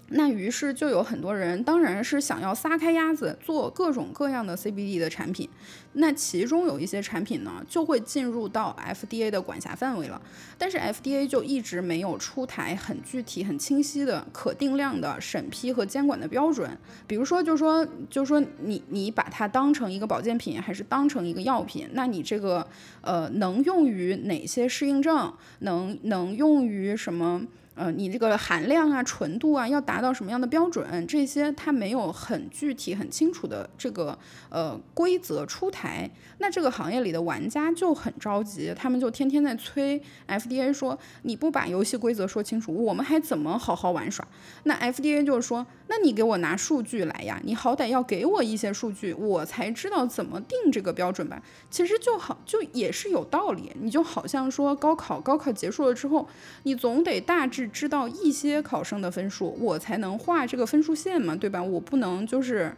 [0.08, 5.48] 那于是就有很多人，当然是想要撒开鸭子做各种各样的 CBD 的产品。
[5.94, 10.20] 那其中有一些产品呢，就会进入到 FDA 的管辖范围了。
[10.58, 16.76] 但是 FDA 就一直没有出台很具体、很清晰的可定量的审批和监管的标准。
[17.06, 21.88] 比如说，就说就说你你把它当成一个保健品，还是当成一个药品？
[21.92, 22.66] 那你这个
[23.00, 25.32] 呃能用于哪些适应症？
[25.60, 27.46] 能能用于什么？
[27.74, 31.06] 呃，你这个含量啊、纯度啊，要达到什么样的标准？
[31.06, 34.16] 这些它没有很具体、很清楚的这个
[34.48, 36.08] 呃规则出台，
[36.38, 44.26] 那这个行业里的玩家就很着急，他们就天天在催 FDA 说，你不把游戏规则说清楚，我们还怎么好好玩耍？
[44.62, 51.40] 那 FDA 就是说，那你给我拿数据来呀，你好歹要给我一些数据，我才知道怎么定这个标准吧。
[51.70, 53.70] 其实就好，就也是有道理。
[53.80, 56.28] 你就好像说高考，高考结束了之后，
[56.64, 61.62] 你总得大致知道一些考生的分数，我才能画这个分数线嘛，对吧？
[61.62, 62.74] 我不能就是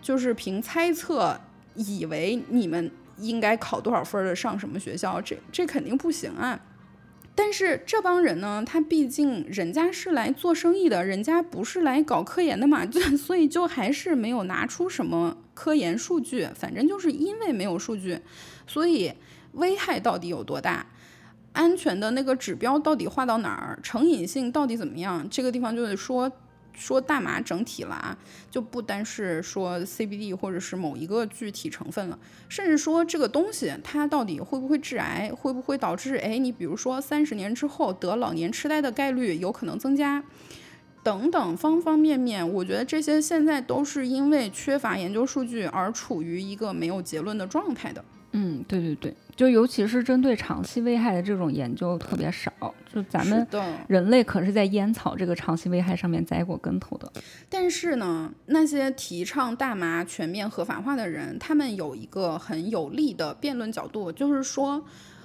[0.00, 1.40] 就是凭猜测，
[1.74, 6.60] 以为你们应该考多少分的上什么学校，这这肯定不行啊。
[7.34, 16.46] 但是这帮人呢，他毕竟人家是来做生意的，人家不是来搞科研的嘛，就 所以就还是没有拿出什么科研数据。
[16.54, 18.18] 反正就是因为没有数据，
[18.66, 19.12] 所以
[19.52, 20.86] 危害到底有多大，
[21.52, 26.30] 安全的那个指标到底划到哪儿，成瘾性到底怎么样，这个地方就得说
[26.74, 28.16] 说大麻整体了啊，
[28.50, 40.22] 就不单是说 CBD 或者是某一个具体成分了，甚至说这个东西它到底会不会致癌，会不会导致哎，你比如说三十年之后得老年痴呆的概率有可能增加。
[41.04, 48.04] 等等方方面面，我觉得这些现在都是因为缺乏研究数据而处于一个没有结论的状态的。
[48.32, 52.50] 嗯，对对对，就尤其是针对长期危害的这种研究特别少，
[52.92, 53.46] 就咱们，
[53.86, 57.12] 人类可是在烟草这个长期危害上面栽过跟头的。
[57.50, 64.82] 但是呢，那些提倡大麻全面合法化的人，他们有一个很有力的辩论角度，就是说，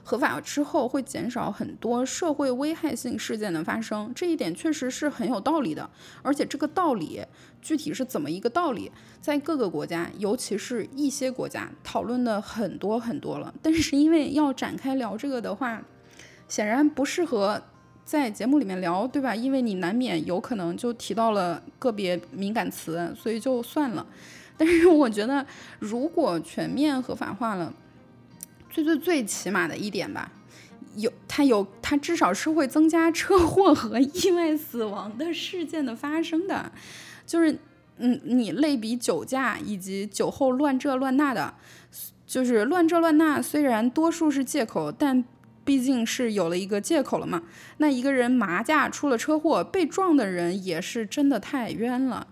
[0.07, 5.89] 合法之后会减少很多社会危害性事件的发生，这一点确实是很有道理的。
[6.21, 7.21] 而且这个道理
[7.61, 8.89] 具体是怎么一个道理，
[9.19, 13.53] 在各个国家，尤其是一些国家讨论的很多很多了。
[13.61, 15.83] 但是因为要展开聊这个的话，
[16.47, 17.61] 显然不适合
[18.05, 19.35] 在节目里面聊，对吧？
[19.35, 24.07] 因为你难免有可能就提到了个别敏感词，所以就算了。
[24.55, 25.45] 但是我觉得，
[25.79, 27.73] 如果全面合法化了，
[28.77, 30.31] 最最最起码的一点吧，
[30.97, 36.71] 有它有它至少是会增加车祸和意外死亡的事件的发生的，
[37.25, 37.57] 就是
[37.97, 41.55] 嗯，你类比酒驾以及酒后乱这乱那的，
[42.27, 45.25] 就是乱这乱那，虽然多数是借口，但
[45.65, 47.41] 毕竟是有了一个借口了嘛。
[47.77, 52.27] 那一个人麻驾出了车祸，被撞的人也是真的太冤了。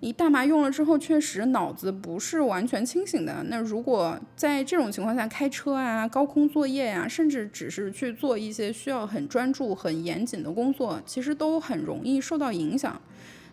[0.00, 3.44] 你大麻用了之后，确实脑子不是完全清醒的。
[3.48, 13.00] 那如果在这种情况下开车啊、高空作业呀、甚至只是去做一些需要很专注、很严谨的工作，其实都很容易受到影响。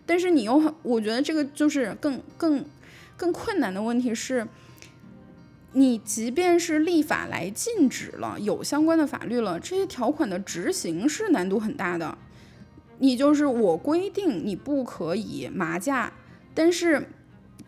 [0.06, 2.64] 但是你又很，我觉得这个就是更更
[3.16, 4.46] 更困难的问题是，
[5.72, 12.16] 你即便是立法来禁止了，有相关的法律了，这些条款的执行是难度很大的。
[12.98, 16.10] 你就是我规定你不可以麻将，
[16.56, 17.06] 但是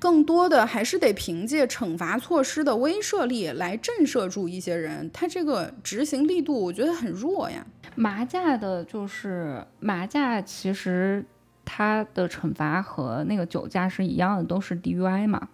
[0.00, 5.08] 更多的还是得凭借惩罚措施的威慑力来震慑住一些人。
[5.12, 7.64] 他这个执行力度，我觉得很弱呀。
[7.94, 11.24] 麻将的就是麻将，其实
[11.64, 15.48] 它的惩罚和那个酒驾是一样的，都是 DUI 嘛。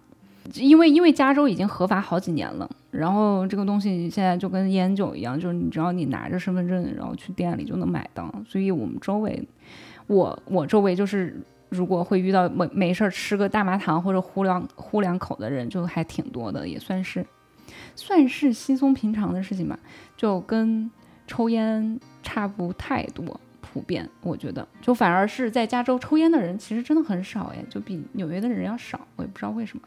[0.53, 8.31] 因为因为加州已经合法好几年了，然后这个东西现在就跟烟酒一样，就是你只要你拿着身份证，然后去店里就能买到。
[8.47, 9.43] 所以我们周围，
[10.05, 11.35] 我我周围就是
[11.69, 17.25] 如果会遇到没没事儿吃个大麻糖或者呼两呼两口的人，就还挺多的，也算是
[17.95, 19.79] 算是稀松平常的事情吧，
[20.15, 20.89] 就跟
[21.27, 23.39] 抽烟差不太多。
[23.61, 29.83] 普遍，我觉得就反而是在加州抽烟的人其实真的很少哎，就比纽约的人要少，我也不知道为什么。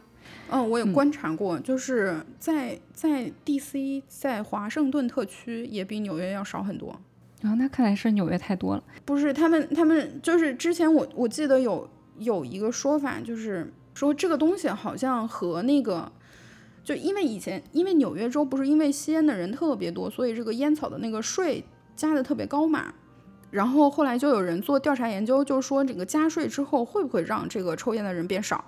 [0.50, 4.02] 嗯，我也嗯观察过，就是在在 D.C.
[4.06, 7.00] 在华盛顿特区也比纽约要少很多。
[7.40, 8.82] 然后那看来是纽约太多了。
[9.04, 16.10] 不是他们，他们就是之前我我记得有有一个说法，就是说这个东西好像和那个，
[16.82, 21.64] 就因为以前因为纽约州不是因为吸烟的人特别多，所以这个烟草的那个税
[21.94, 22.92] 加的特别高嘛。
[23.50, 28.62] 然后后来就有人做调查研究，就说这个加税之后会不会让这个抽烟的人变少？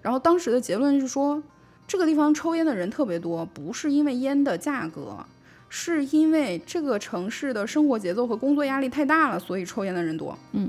[0.00, 1.42] 然后当时的结论是说，
[1.88, 5.26] 这个地方抽烟的人特别多，不是因为烟的价格，
[5.74, 10.36] 是因为这个城市的生活节奏和工作压力太大了，所以抽烟的人多。
[10.52, 10.68] 嗯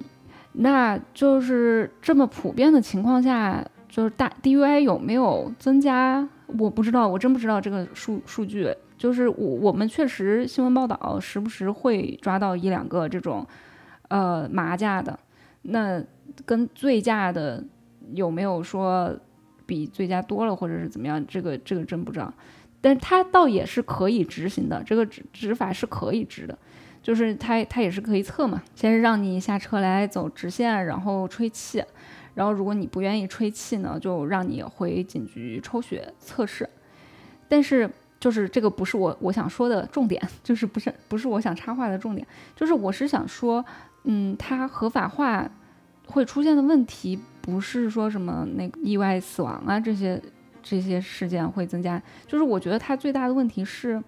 [0.53, 6.25] 那就是这么普遍的情况下，就是大 DUI 有没有增加？
[6.57, 8.73] 我不知道，我真不知道这个数数据。
[8.97, 13.45] 就是我我们确实新闻报道时不时会抓到一两个这种，
[14.07, 15.19] 呃麻驾的，
[15.63, 16.01] 那
[16.45, 17.61] 跟醉驾的
[18.13, 19.13] 有没有说
[19.65, 21.21] 比醉驾多了或者是怎么样？
[21.27, 22.33] 这个这个真不知道。
[22.83, 26.55] 但是它倒也是可以执行的，这个执执法是可以执的。
[27.01, 31.83] 就是它它也是可以测嘛，先是让你下车来走直线，然后吹气，
[32.33, 36.69] 然后如果你不愿意吹气呢，就让你回警局抽血测试。
[37.49, 37.89] 但是
[38.21, 42.25] 就是这个不是我我想说的重点，就是不是不是我想插话的重点，
[42.55, 43.63] 就是我是想说，
[44.05, 45.45] 嗯，它合法化
[46.07, 50.21] 会出现的问题，不是说什么那个意外死亡啊这些
[50.63, 54.01] 这些事件会增加，就是我觉得它最大的问题是，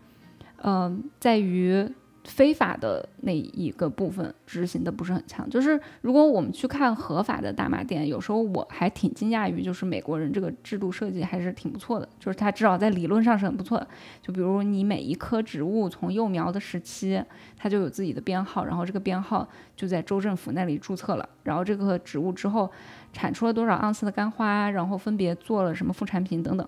[0.63, 1.87] 嗯、在于。
[2.25, 13.87] 非法的那一个部分执行的不是很强，就是如果我们去看合法的大麻店，有时候我还挺惊讶于，就是美国人这个制度设计还是挺不错的，就是它至少在理论上是很不错的。
[14.21, 17.23] 就比如你每一棵植物从幼苗的时期，
[17.57, 22.69] 它就有自己的编号，然后这个编号就在州政府那里注册了，然后这个植物之后
[23.13, 26.67] 产出了多少盎司的干花，然后分别做了什么副产品等等。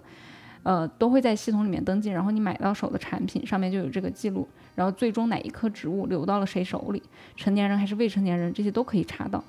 [0.68, 4.45] 呃，都会在系统里面登记，然后你买到手的产品上面就有这个记录，
[4.76, 7.01] 然后最终哪一棵植物流到了谁手里，
[7.38, 9.41] 成年人还是未成年人，这些都可以查到。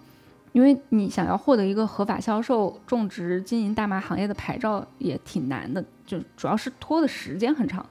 [0.52, 7.84] 因为你想要获得一个合法销售、种植、经营大麻行业的牌照也挺难的，就主要是拖的时间很长，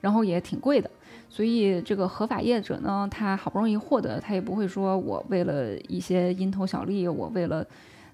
[0.00, 0.90] 然后也挺贵的。
[1.28, 7.62] 所以这个合法业者呢，他好不容易获得，他也不会说我为了一些蝇头小利，我为了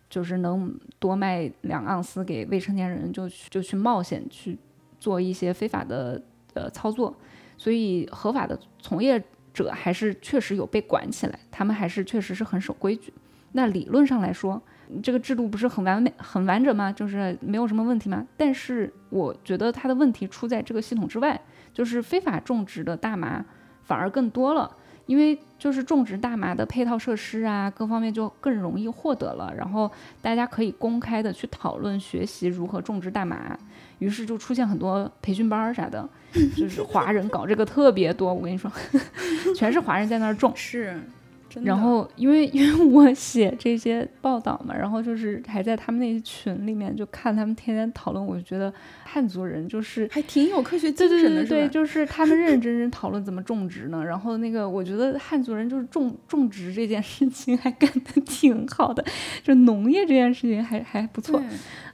[0.09, 4.59] 就是能多卖两盎司给未成年人，就去就去冒险去
[4.99, 6.23] 做一些非法的
[6.55, 7.15] 呃操作，
[7.57, 13.13] 所以合法的从业者还是确实有被管起来，他们还是确实是很守规矩。
[13.53, 14.61] 那理论上来说，
[15.03, 16.93] 这个制度不是很完美、很完整吗？
[16.93, 18.27] 就是没有什么问题吗？
[18.37, 21.41] 但是我觉得它的问题出在这个系统之外，
[21.73, 23.45] 就是非法种植的大麻
[23.83, 24.77] 反而更多了。
[25.07, 29.91] 因为就是种植大麻的配套设施啊，各方面就更容易获得了，然后
[30.21, 33.59] 大家可以公开的去讨论学习如何种植大麻，
[33.99, 36.09] 于是就出现很多培训班儿啥的，
[36.57, 38.71] 就是华人搞这个特别多，我跟你说，
[39.57, 40.53] 全是华人在那儿种。
[40.57, 41.01] 是，
[41.62, 48.72] 然后因为因为我写这些报道嘛，然后就是还在他们那些群里面就看他们天天讨论，我就觉得
[49.05, 51.68] 汉族人就是还挺有科学精神的，对？
[51.68, 54.05] 就是他们认 认真真讨论怎么种植呢。
[54.05, 59.05] 然后那个，我觉得汉族人就是种种植这件事情还干得 挺好的，
[59.42, 61.42] 就农业这件事情还还不错。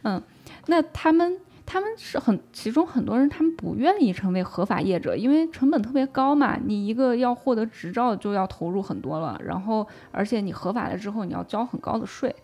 [0.03, 0.21] 嗯
[0.67, 1.37] 那他们
[1.73, 6.59] 他们是很，其中很多人他们不愿意成为合法业者，因为成本特别高嘛。
[6.63, 12.37] 你一个要获得执照就要投入很多了，然后而且你合法了之后你要交很高的税，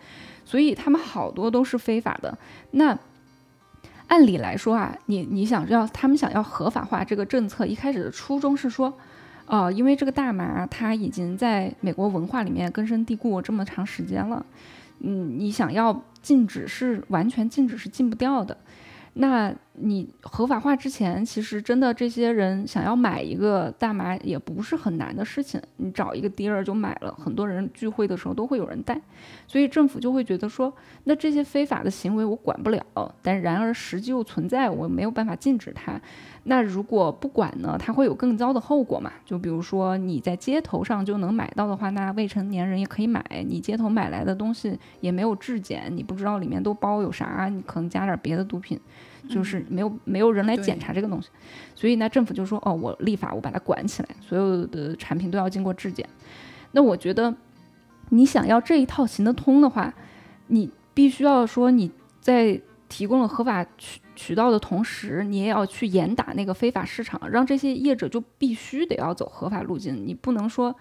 [0.47, 2.39] 所以他们好多都是非法的。
[2.70, 2.99] 那
[4.07, 8.95] 按理来说啊，你你想要他们想要合法化这个政策，一开始的初衷是说。
[9.51, 14.45] 哦，因为这个大麻它已经在美国文化里面根深蒂固这么长时间了，
[15.01, 18.55] 嗯，你想要禁止是完全禁止是禁不掉的。
[19.14, 29.01] 那你合法化之前，其实真的这些人想要买一个大麻也不是很难的事情，你找一个 dealer 就买了，很多人聚会的时候都会有人带，
[29.47, 30.72] 所以政府就会觉得说，
[31.05, 32.83] 那这些非法的行为我管不了，
[33.22, 36.01] 但然而实际又存在，我没有办法禁止它。
[36.45, 39.12] 那如果不管呢，它会有更糟的后果嘛？
[39.26, 43.22] 就比如说你在街头上就能买到的话，那未成年人也可以买。
[43.47, 48.81] 你街头买来的东西也没有质检，你不知道里面都包有啥，你可能加点别的毒品，
[49.29, 51.29] 就是没有没有人来检查这个东西。
[51.74, 56.09] 所以呢，政府就说哦，我立法，我把它管起来，所有的产品都要经过质检。
[56.72, 57.35] 那我觉得
[58.11, 59.95] 你想要这一套行得通的话，
[60.49, 70.07] 你必须要说你在提供了合法渠渠道的同时，你也要去严打那个非法市场，让这些业者就必须得要走合法路径。
[70.07, 70.74] 你不能说，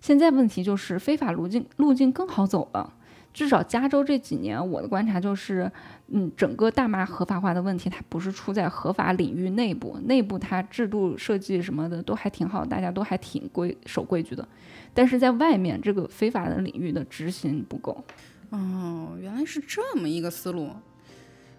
[0.00, 2.92] 现在问题就是非法路径路径更好走了，
[3.36, 5.70] 至少加州这几年，我的观察就是，
[6.08, 14.48] 嗯，整个大麻合法化的问题，它不是出在合法领域内部，内部它制度设计什么的都还挺好，大家都还挺规守规矩的，
[14.94, 18.02] 但是在外面这个非法的领域的执行不够。
[18.48, 20.70] 哦，原来是这么一个思路。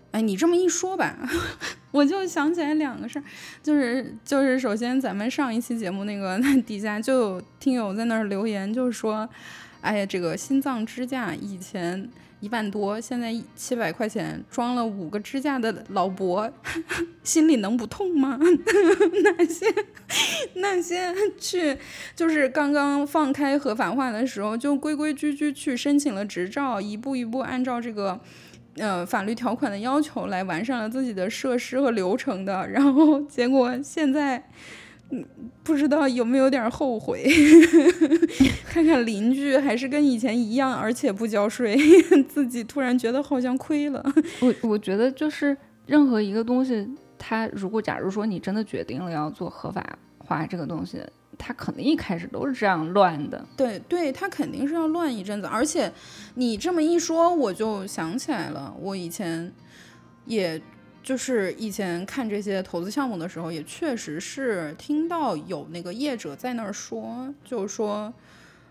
[0.10, 1.16] 哎，你这么一说吧，
[1.92, 3.24] 我就想起来两个事儿，
[3.62, 9.30] 就是就是，首先咱们上一期节目那个那 底下就有听友在那儿留言，就是说，
[9.88, 12.10] 哎呀，这个心脏支架以前
[12.42, 16.52] 一万多，现在七百块钱装了五个支架的老伯，
[17.24, 18.38] 心里能不痛吗？
[19.24, 19.66] 那些
[20.56, 21.78] 那些去
[22.16, 28.20] 就是刚刚放开合法化的时候，就规规矩矩去申请了执照，一步一步按照这个。
[28.80, 34.48] 呃，法律条款的要求来完善了自己的设施和流程的，然后结果现在，
[35.10, 35.26] 嗯，
[35.64, 37.26] 不知道有没有点后悔？
[38.68, 41.78] 看看邻居还是跟以前一样，而且不交税，
[42.28, 44.04] 自己突然觉得好像亏了。
[44.42, 45.56] 我我觉得就是
[45.86, 46.88] 任何一个东西，
[47.18, 51.02] 它如果假如说你真的决定了要做合法化这个东西。
[51.40, 55.46] 它肯定一开始都是这样乱的，对对，它肯定是要乱一阵子。
[55.46, 55.92] 而且
[56.34, 59.54] 你这么一说，我就想起来了，我以前
[60.26, 60.60] 也
[61.08, 68.14] 就是以前看这些投资项目的时候，也确实是听到有那个业者在那儿说，就是说，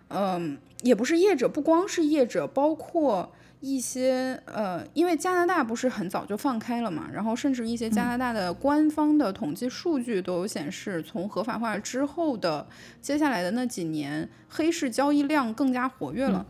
[0.09, 3.33] 嗯，也不是业者，不光是业者，包括。
[3.61, 12.65] 一些呃，因为加拿大不是很早就放开了嘛，然后甚至一些加拿大的官方的统计数据都有显示，从合法化之后的
[13.01, 16.45] 接下来的那几年，黑市交易量更加活跃了。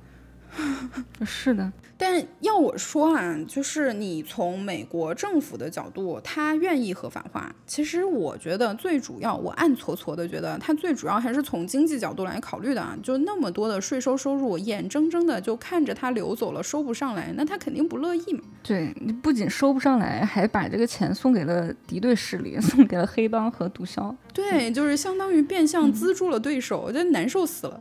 [1.25, 1.73] 是的。
[1.99, 7.51] 但要我说啊，就是你从美国政府的角度，他愿意合法化。
[7.67, 12.95] 其实我觉得最主要，我暗搓搓的觉得，他最主要还是从经济角度来考虑的啊。
[13.03, 18.41] 就那么多的税收收入，眼睁睁的就看着他流走了，收不上来，那他肯定不乐意嘛。
[18.63, 24.15] 对你不仅收不上来，还把这个钱送给了敌对势力，送给了黑帮和毒枭。
[24.35, 27.81] 对，就是相当于变相资助了对手，这难受死了。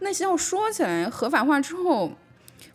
[0.00, 2.12] 那要说起来，合法化之后。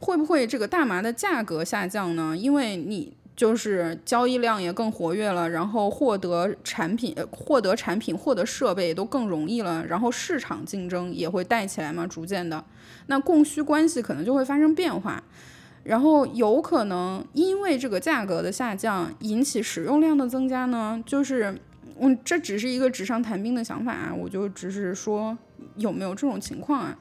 [0.01, 2.33] 会不会这个大麻的价格下降呢？
[2.37, 12.63] 因为你就是交易量也更活跃了，然后获得产品、获得产品、获得设备都更容易了，然后市场竞争也会带起来嘛，逐渐的，
[13.07, 15.21] 那供需关系可能就会发生变化，
[15.83, 21.01] 然后有可能因为这个价格的下降引起使用量的增加呢？
[21.05, 21.59] 就是，
[21.99, 25.37] 嗯，这只是一个纸上谈兵的想法啊，我就只是说
[25.75, 26.97] 有没有这种情况啊？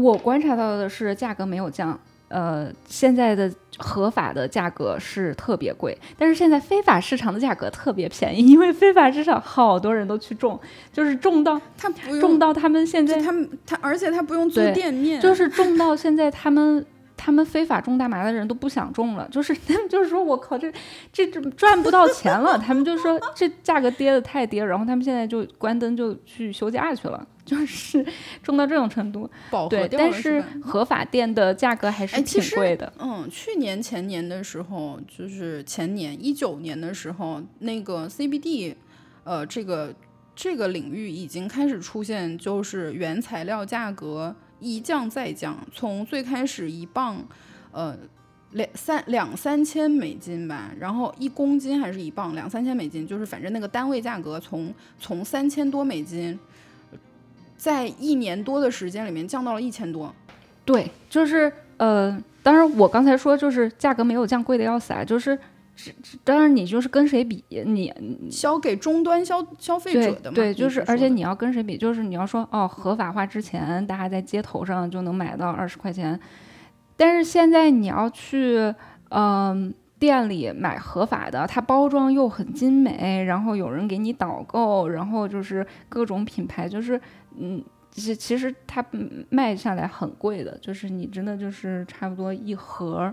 [0.00, 1.98] 我观察到的是价格没有降。
[2.28, 10.58] 呃，现在的合法的价格是特别贵，但是现在非法市场的价格特别便宜，因为非法市场好多人都去种，
[10.92, 11.88] 就是种到他
[12.20, 16.84] 种到他们现在他们他，而且他不用租店面，就是种到现在他们
[17.16, 20.72] 他们非法种大麻的人都不想种了，就是 他们就是说我靠这
[21.12, 27.24] 这赚不到钱了，他们就说这价格跌的太跌，然后他们现在就关灯就去休假去了。
[27.46, 28.04] 就是
[28.42, 29.30] 重到这种程度，
[29.70, 32.92] 对，但是合法店的价格还是挺贵的。
[32.98, 38.74] 嗯，去年前年的时候，就是前年一九年的时候，那个 CBD，
[39.22, 39.94] 呃，这个
[40.34, 47.24] 这个领域已经开始出现，就是原材料价格一降再降，从最开始一磅，
[47.70, 47.96] 呃，
[48.50, 56.36] 两三两三千美金吧，然后一公斤还是一磅两三千美金，就是反正那个单位价格从从三千多美金。
[57.56, 60.14] 在一年多的时间里面降到了一千多，
[60.64, 65.38] 对，就是呃，当然我刚才说就是价格没有降，贵的要死啊，就是，
[66.24, 67.92] 当然你就是跟谁比，你
[68.30, 76.18] 销给终端消消费者的嘛，对，就是而且你要跟谁比，就是你要说哦，合法化之前大家在街头上就能买到二十块钱，
[76.96, 78.74] 但是现在你要去
[79.10, 79.72] 嗯
[80.06, 87.00] 店里买合法的，它包装又很精美，然后有人给你导购，然后就是各种品牌，就是。
[87.38, 88.82] 嗯，其其实它
[89.28, 93.12] 卖下来很贵的，就是你真的就是差不多一盒，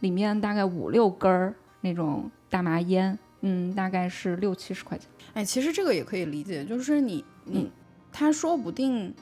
[0.00, 5.08] 里面大概五六根儿那种大麻烟，嗯，大概是六七十块钱。
[5.32, 7.70] 哎，其实这个也可以理解，就是你你，
[8.12, 9.14] 他说不定，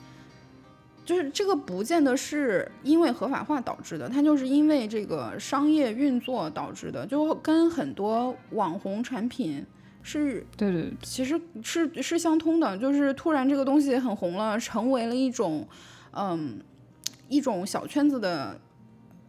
[1.09, 9.65] 就是这个不见得是因为合法化导致的，它就是因为这个商业运作导致的，就跟很多网红产品。
[10.03, 15.67] 是对对，其实是是相通的，就是突然这个东西很红了，成为了一种，
[16.13, 16.61] 嗯，
[17.29, 18.61] 一种小圈子的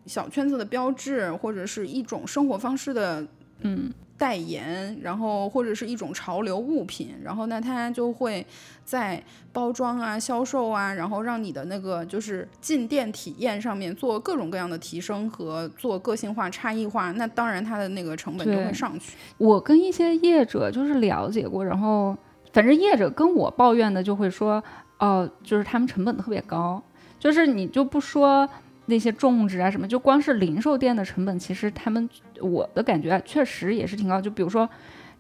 [0.06, 3.26] 小圈子的标志，或者是一种生活方式的，
[3.62, 3.90] 嗯，
[4.20, 8.46] 代言，然后或者是一种潮流物品，然后那，它就会
[8.84, 19.14] 在包装啊、销售啊，然后让你的那个就是进店体验上面做各种各样的提升和做个性化、差异化，那当然它的那个成本就会上去。
[19.38, 22.16] 我跟一些业者就是了解过，然后
[22.52, 24.62] 反正业者跟我抱怨的就会说，
[24.98, 26.84] 哦，就是他们成本特别高，
[27.18, 28.48] 就是你就不说。
[28.90, 32.10] 那些种植啊什么，就光是零售店的成本，其实他们
[32.42, 34.20] 我的感觉确实也是挺高。
[34.20, 34.68] 就比如说，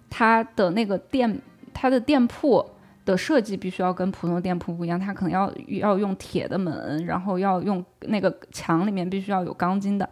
[0.09, 1.39] 它的那个店，
[1.73, 2.65] 它的店铺
[3.05, 10.09] 的设计必须要跟普通店铺不一样，它可能要要用铁的门，然后要用那个墙里面必须要有钢筋的，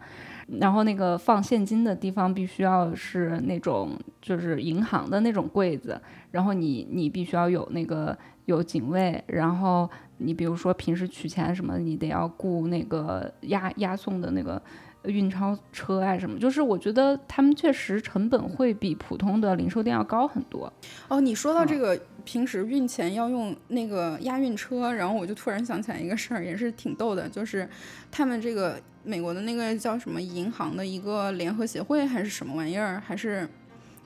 [0.60, 6.00] 然后那个放现金的地方必须要是那种就是银行的那种柜子，
[6.30, 9.90] 然后你你必须要有那个有警卫，然后。
[10.18, 14.60] 你比如说平时取钱什么，你得要雇那个押押送的那个
[15.04, 20.70] 运钞车啊什么，就是我觉得他们确实成本会比普通的零售店要高很多。
[21.08, 27.68] 哦，你说到这个平时运钱要用那个押运车，然后我就突然想起来一个事儿，也是挺逗的，就是
[28.10, 33.48] 他们这个美国的那个叫什么银行的一个联合协会还是什么玩意儿，还是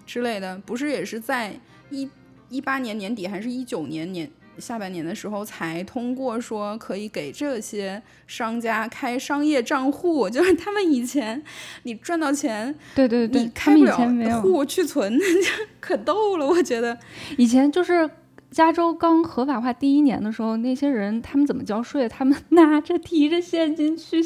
[0.04, 1.58] 之类的，不是也是在
[1.88, 2.08] 一
[2.50, 4.30] 一八年年底还是一九年年？
[4.62, 11.42] 下半年的时候才通过说可以给这些商家开商业账户，就是他们以前
[11.82, 15.18] 你赚到钱，对对对，你开不了户去存，
[15.80, 16.46] 可逗了。
[16.46, 16.96] 我觉得
[17.36, 18.08] 以前就是
[18.50, 22.08] 加州刚合法化第一年的时候，那些人他们怎么交税？
[22.08, 24.22] 他们 拿着提着现金去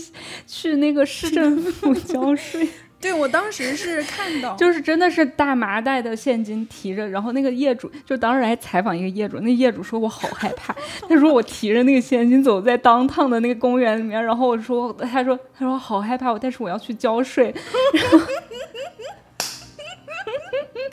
[0.46, 2.68] 去那个市政府交税。
[2.98, 10.74] 对，我当时是看到，就是真的是大麻袋的现金提着，然后那个业主就当时还采访一个业主，那业主说我好害怕，
[11.08, 17.54] 他说我提着那个现金走在当趟的那个公园里面，然后我说，他说他说好害怕，但是我要去交税。
[17.92, 18.18] 然 后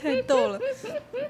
[0.04, 0.60] 太逗了，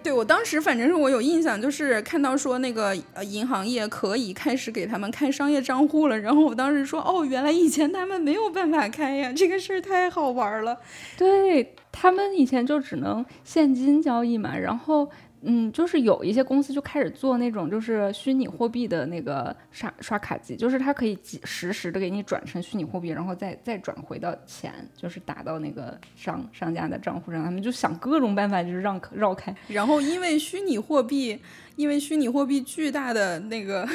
[0.01, 10.77] 对我当时反正是我有印象，就是看到说那个呃银行业可以开始给他们开商业账户了，然后我当时说哦，原来以前他们没有办法开呀，这个事儿太好玩了。
[11.15, 15.09] 对他们以前就只能现金交易嘛，然后。
[15.45, 27.43] 嗯，就是有一些公司就开始做那种就是虚拟货币的那个刷刷卡机，就是它可以及实时的给你转成虚拟货币，然后再再转回到钱，就是打到那个商商家的账户上。
[27.43, 29.55] 他们就想各种办法，就是让绕开。
[29.67, 31.39] 然后因为虚拟货币，
[31.75, 33.87] 因为虚拟货币巨大的那个。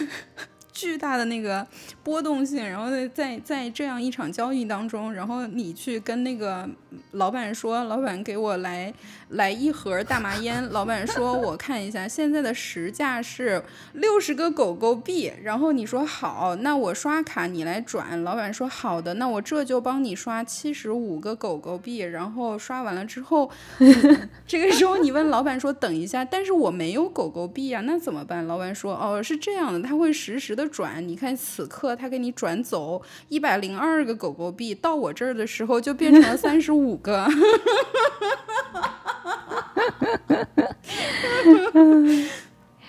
[0.78, 1.66] 巨大的那个
[2.04, 6.68] 波动性，然后在在在这样一场交易当中，然后你去跟那个
[7.10, 8.94] 老板说，老板给我来
[9.30, 13.60] 来一盒大麻烟，老板说我看一下现在的实价是
[13.94, 23.50] 六十个狗狗币，然后你说好，那我刷卡你来转，老板说好的，那我这就帮你刷七十五个狗狗币，然后刷完了之后，
[24.46, 28.46] 这个时候你问老板说等一下，但是我没有狗狗币啊，那怎么办？
[28.46, 30.67] 老板说哦是这样的，他会实时的。
[30.68, 37.26] 转，你看此刻他给你转走一百零二个狗狗币，到我这儿的时候就变成了三十五个。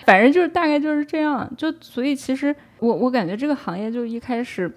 [0.04, 4.70] 反正就是大概就是这样，就所以其实我我感觉这个行业就一开始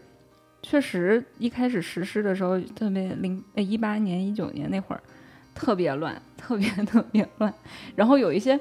[0.62, 5.02] 确实一开始实施的时候特别零呃一八年一九年那会儿
[5.56, 7.54] 特别乱，特别特别乱，
[7.96, 8.60] 然后有一些。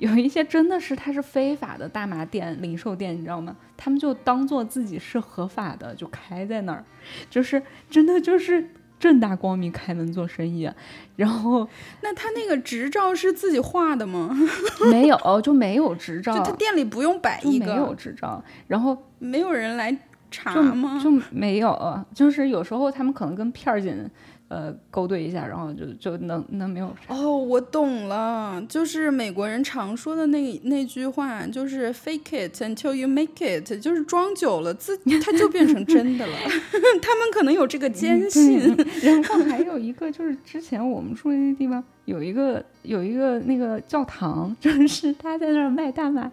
[0.00, 3.54] 有一些真的是它是非法的大麻店、零售店，你知道吗？
[3.76, 6.82] 他们就当做自己是合法的，就开在那儿，
[7.28, 10.70] 就是真的就是正大光明开门做生意。
[11.16, 11.68] 然后，
[12.02, 14.34] 那他那个执照是自己画的吗？
[14.90, 16.34] 没有，就没有执照。
[16.34, 18.42] 就他店里不用摆一个，没有执照。
[18.68, 19.94] 然后没有人来
[20.30, 20.98] 查吗？
[21.04, 24.10] 就没有，就是有时候他们可能跟片儿警。
[24.50, 36.36] 呃，勾兑一下，然后就就能能没有哦，我懂了，就是美国人常说的那那句话，就是 fake it until you make it，就是装久了自它就变成真的了。
[37.00, 38.76] 他们可能有这个坚信。
[39.02, 41.82] 然后还有一个就是之前我们住的那地方。
[42.06, 46.30] 有一个有一个那个教堂， 就是他在那儿卖大麻，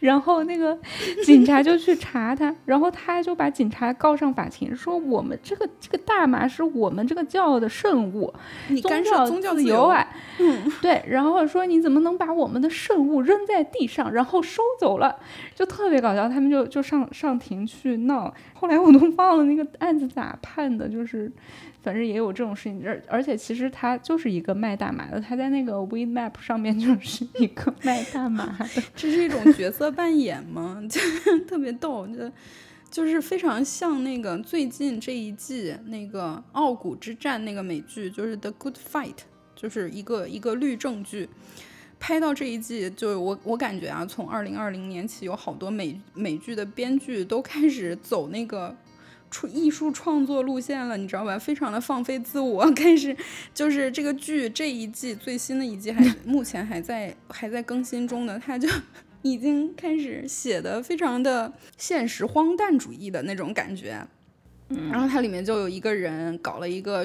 [0.00, 0.76] 然后那个
[1.24, 8.32] 警察就去查他， 然后他就把警察告上法庭，说我们这个这个大麻是我们这个教的圣物，
[8.68, 10.06] 你干涉宗教自由啊？
[10.38, 15.16] 嗯， 对，然后说你怎么能把我们的圣物扔在地上，然后收走了，
[15.54, 21.30] 就特别搞笑，他们就就上上庭去闹，后来我都忘了那个案子咋判的，就是。
[21.82, 30.82] 反正也有这种事情，而而且其实他就是一个卖大麻的，他在那个 We Map 上面就是一个卖大麻的， 这是一种角色扮演吗？
[30.88, 31.00] 就
[31.46, 32.30] 特别逗，就
[32.90, 39.16] 就是非常像那个最近这一季那个《傲骨之战》那个美剧，就是 The Good Fight。
[39.56, 41.28] 就是一个一个律政剧。
[41.98, 48.74] 拍到这一季，就我我感觉啊，从二零二零年起，有好多美美剧的编剧都开始走那个
[49.30, 51.38] 出艺术创作路线了，你知道吧？
[51.38, 53.16] 非常的放飞自我， 开始
[53.54, 58.68] 就是这个剧这一季最新的一季还 目前还在还在更新中的，他就
[59.22, 64.06] 已经开始写的非常的现实荒诞主义的那种感觉。
[64.88, 67.04] 然后它里面就有一个人搞了一个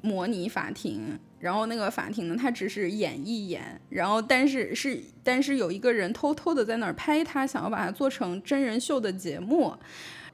[0.00, 1.02] 模拟法庭，
[1.38, 9.74] 然后那个法庭呢，他只是演一演，然后但是是但是有一个人偷偷的在那儿拍他，想要把它做成真人秀的节目，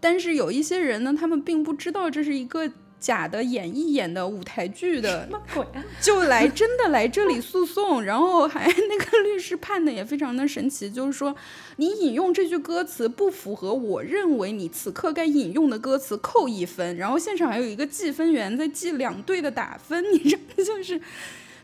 [0.00, 2.70] 但是有一些人呢，他们并不知道这是一个。
[3.00, 5.84] 假的演一演的舞台剧的， 什么鬼啊？
[6.02, 11.32] 就来真的来这里诉讼，然后还那个律师判的也非常的神奇，就是说
[11.76, 16.96] 你引用这句歌词不符合我认为你此刻该引用的歌词，扣一分。
[16.96, 21.00] 然后现场还有一个计分员在记两队的打分，你这就是。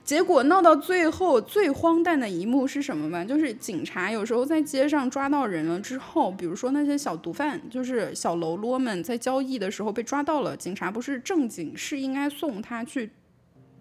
[0.05, 3.25] 结果闹到最后，最荒诞的一幕是什么吗？
[3.25, 13.11] 就是警察有时候在街上抓到人了之后，比如说那些小毒贩，就是小喽啰们在交易的时候被抓到了，警察不是正经是应该送他去，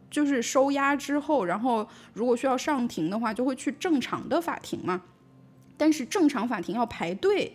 [0.09, 5.01] 就是收押之后，然后如果需要上庭的话，就会去正常的法庭嘛。
[5.75, 7.51] 但是正常法庭要排队。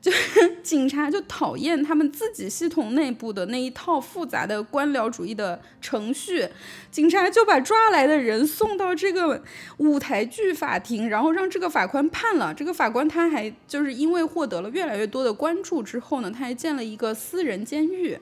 [0.00, 6.48] 就 是警察就讨厌他们自己系统内部的那一套复杂的官僚主义的程序，
[6.90, 9.42] 警察就把抓来的人送到这个
[9.76, 12.54] 舞台剧法庭，然后让这个法官判了。
[12.54, 18.18] 这个法官他还就是因为获得了越来越多的关注之后呢，他还建了一个私人监狱，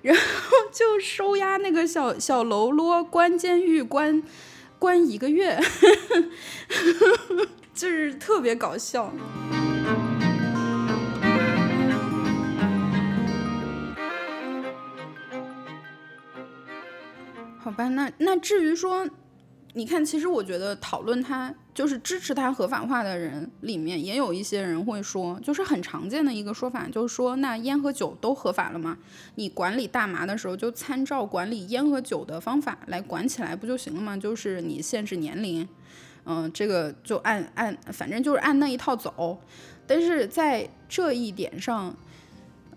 [0.00, 0.22] 然后
[0.72, 4.22] 就收押那个小小喽啰，关监狱关
[4.78, 5.60] 关一个月，
[7.74, 9.12] 就是特别搞笑。
[17.72, 19.08] 吧，那那至于说，
[19.74, 28.98] 你看，其实我觉得讨论它就是支持它合法化的人里面，也有一些人会说，就是很常见的一个说法，就是说，那烟和酒都合法了吗？
[29.36, 34.16] 你管理大麻的时候，就参照管理烟和酒的方法来管起来不就行了吗？
[34.16, 35.66] 就是你限制年龄，
[36.26, 39.40] 嗯，这个就按按，反正就是按那一套走。
[39.86, 41.96] 但是在这一点上，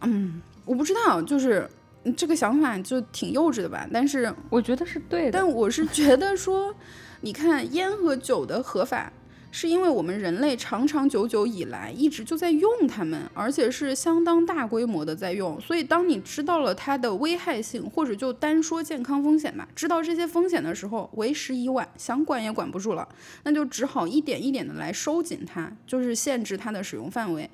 [0.01, 1.69] 嗯，我不知道，就是。
[2.13, 5.31] 这个想法就挺幼稚的吧，但是我觉得是对的。
[5.31, 6.73] 但我是觉得说，
[7.21, 9.11] 你看烟和酒的合法，
[9.51, 15.59] 是因为我们人类长长久久以来一直就在用它们，而且是相当大规模的在用。
[15.61, 23.07] 所以当你知道了它的危害性，或者就单说健康风险吧，知道这些风险的时候，为时已晚，想管也管不住了，
[23.43, 27.49] 那就只好一点一点的来收紧它，就是限制它的使用范围。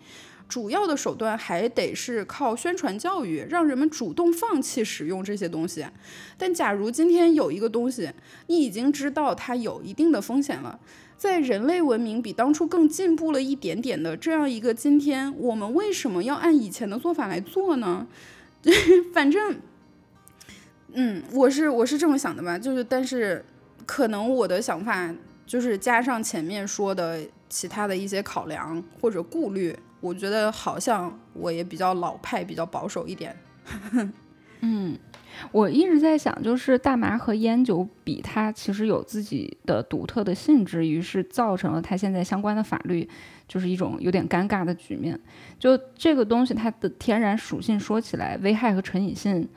[0.51, 5.85] 主要的手段还得是靠宣传教育，让人们主动放弃使用这些东西。
[6.37, 8.11] 但假如今天有一个东西，
[8.47, 10.77] 你已经知道它有一定的风险了，
[11.15, 18.05] 在人类文明比当初更进步了一点点的这样一个今天，我们为什么要按以前的做法来做呢？
[19.15, 19.55] 反正，
[20.91, 23.45] 嗯，我是我是这么想的吧，就是但是
[23.85, 25.15] 可能我的想法
[25.47, 29.73] 就是加上前面说的其他的一些考量或者顾虑。
[30.01, 33.35] 我觉得好像我也比较老派，比较保守一点。
[34.63, 34.95] 嗯，
[35.51, 43.09] 我一直在想，就是大麻和烟酒比，它其实有自己的独特的性质，于是造成了它现在相关的法律
[43.47, 45.19] 就是一种有点尴尬的局面。
[45.57, 49.47] 就这个东西，它的天然属性说起来，危害和成瘾性，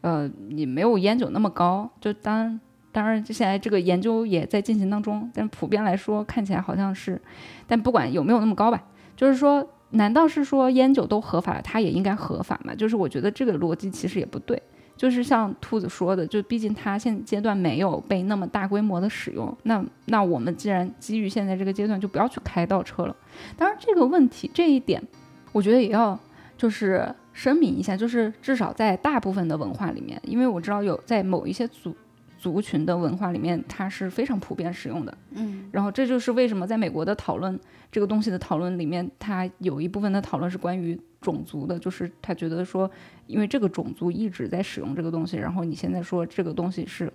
[0.00, 1.90] 呃，也没有烟酒那么高。
[2.00, 2.60] 就当
[2.92, 7.20] 当然，现在这个研究也在进行当中，但普遍来说，看起来好像是，
[7.66, 8.84] 但不管有没有那么高吧，
[9.16, 9.68] 就是说。
[9.92, 12.74] 难道是说烟酒都合法了，它也应该合法吗？
[12.74, 14.60] 就是我觉得这个逻辑其实也不对。
[14.94, 23.16] 就是像兔子说的，就毕竟它现阶段没有被那么大规模的使用，那那我们既然基于现在这个阶段，就不要去开倒车了。
[23.56, 25.02] 当然，这个问题这一点，
[25.50, 26.16] 我觉得也要
[26.56, 31.96] 就是声明一下，就是至少在大部分的文化里面，因为我知道有在某一些族
[32.42, 35.16] 族群的文化里面，它是非常普遍使用的。
[35.30, 37.56] 嗯，然后这就是为什么在美国的讨论。
[37.92, 42.90] 这个东西的讨论里面，它有一部分的讨论是关于种族的，就是他觉得说，
[43.26, 47.12] 因为这个种族一直在使用这个东西，然后你现在说这个东西是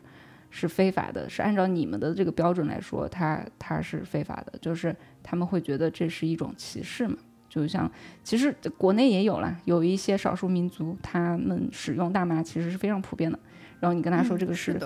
[0.52, 7.18] 是非法的，是按照你们的这个标准来说，它它是非法的，就是他们会觉得这是一种歧视嘛？
[7.50, 7.92] 就像
[8.24, 13.40] 其实国内也有啦，有一些少数民族他们使用大麻其实是非常普遍的，
[13.80, 14.80] 然后你跟他说这个是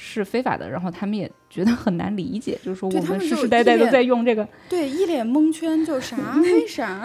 [0.00, 7.04] 是非法的，然后他们也觉得很难理解，就是说我们世世代代都在用这个，对，一脸蒙圈，就啥 为啥？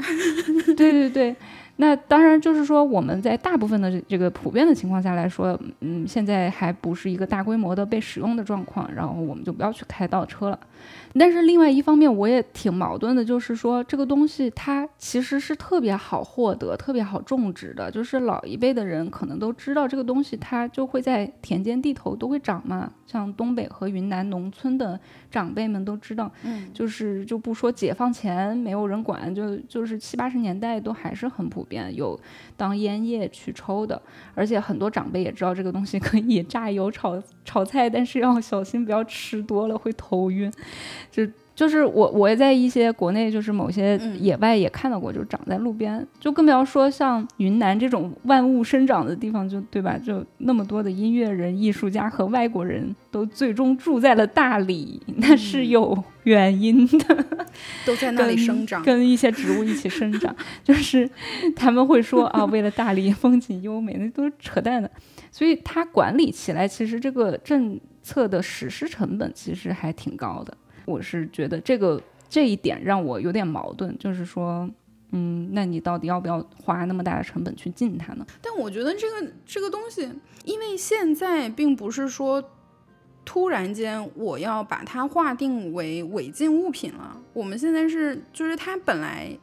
[0.77, 1.35] 对对对，
[1.78, 10.59] 那当然就是说，我们在大部分的这个普遍的情况下来说，嗯，现在还不是一个大规模的被使用的状况，然后我们就不要去开倒车了。
[11.17, 17.89] 但是另外一方面，我也挺矛盾的，就是说这个东西它其实是特别好获得、特别好种植的。
[17.89, 22.91] 就是老一辈的人可能都知道这个东西，它就会在田间地头都会长嘛。
[23.05, 24.99] 像东北和云南农村的
[25.34, 32.17] 长辈们都知道，嗯，就是就不说解放前没有人管，就就是七八十年代都还是很普遍有
[32.55, 33.99] 当烟叶去抽的。
[34.36, 40.53] 而且很多长辈也知道这个东西可以榨油炒炒菜，但是要小心不要吃多了会头晕。
[41.09, 41.25] 就
[41.56, 49.97] 就是我我也在一些国内就是某些野外也看到过，就长在路边，就更不要说像云南这种万物生长的地方，就对吧？
[49.97, 57.26] 就那么多的音乐人、艺术家和外国人都最终住在了大理，那是有原因的，
[57.86, 61.10] 都在那里生长，跟一些植物一起生长， 就是
[61.56, 64.89] 他们会说啊，为了大理风景优美，那都是扯淡的。
[65.32, 70.56] 所以它管理起来，其实这个政策的实施成本其实还挺高的。
[70.86, 74.69] 我是觉得这个这一点让我有点矛盾，就是说，
[75.11, 78.25] 嗯，那你到底要不要花那么大的成本去禁它呢？
[78.41, 80.09] 但我觉得这个这个东西，
[80.45, 82.43] 因为现在并不是说
[83.23, 89.38] 突然间我要把它划定为违禁物品了，我们现在是就是它本来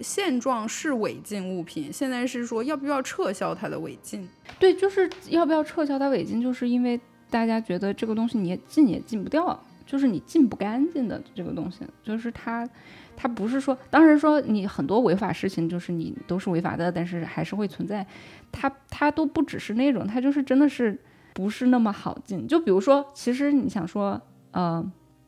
[0.00, 4.28] 现状是违禁物品，现在是说要不要撤销它的违禁？
[4.58, 7.00] 对，就是要不要撤销它违禁，就是因为
[7.30, 9.58] 大家觉得这个东西你也禁也禁不掉。
[9.86, 12.68] 就是你进不干净的这个东西，就是它，
[13.16, 18.04] 它不是说，当然说你很多违法事情，就是你都是违法的，但是还是会存在，
[18.50, 21.00] 它它都不只是那种，它就是真的是
[21.32, 22.48] 不是那么好进。
[22.48, 24.20] 就比如说，其实你想说，
[24.50, 24.84] 呃，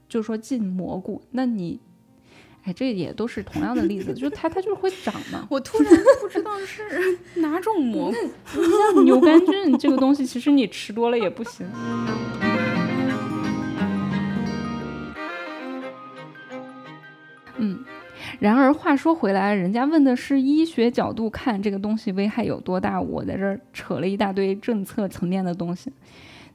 [0.08, 1.78] 就说进蘑菇，那你，
[2.64, 5.46] 哎，这也都是同样的例子，就是它它就是会长嘛。
[5.48, 6.82] 我突然不知道是
[7.36, 8.16] 哪种 蘑菇，
[8.94, 11.64] 像牛肝菌这个东西，其实你吃多了也不行。
[17.58, 17.84] 嗯，
[18.40, 25.92] 然而话说回来，人家问的是医学角度看这个东西危害有多大，我在这儿扯了一大堆政策层面的东西。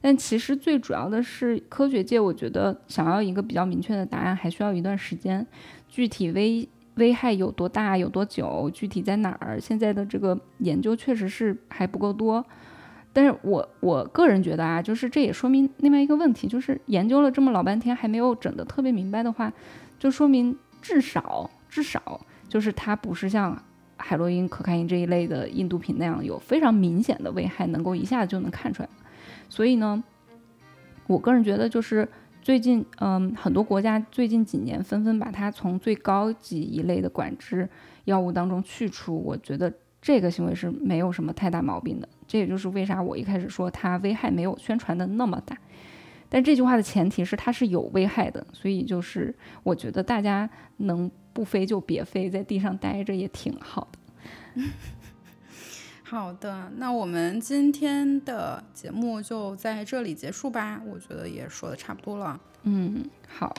[0.00, 5.46] 但其实最主要的是科学界，我觉得想要一个比较明确的答案，还需要一段时间。
[5.88, 12.44] 具体危危害有多大、有多久、具体在哪儿，现在的这个研究确实是还不够多。
[13.12, 19.52] 但是我我个人觉得啊，就是这也说明另外一个问题，就是研究了这么老半天还没有整得特别明白的话，
[19.98, 20.56] 就说明。
[20.84, 23.58] 至少，至少就是它不是像
[23.96, 28.88] 海洛因、可卡因这一类的印度品那样有非常明显的危害，能够一下子就能看出来。
[29.48, 30.04] 所以呢，
[31.06, 32.06] 我个人觉得，就是
[32.42, 37.66] 最近，嗯，很多国家最近几年纷纷把它从最高级一类的管制
[38.04, 39.72] 药物当中去除，我觉得
[40.02, 42.06] 这个行为是没有什么太大毛病的。
[42.26, 45.56] 这也就是为啥我一开始说它危害没有宣传的那么大。
[46.34, 49.32] 但这句话的前提是它是有危害的，所以就是
[49.62, 54.62] 我觉得大家能不飞就别飞，在地上待着也挺好的。
[56.02, 62.40] 好的，那我们今天的节目就在这里结束吧，我觉得也说的差不多了。
[62.64, 63.54] 嗯，好，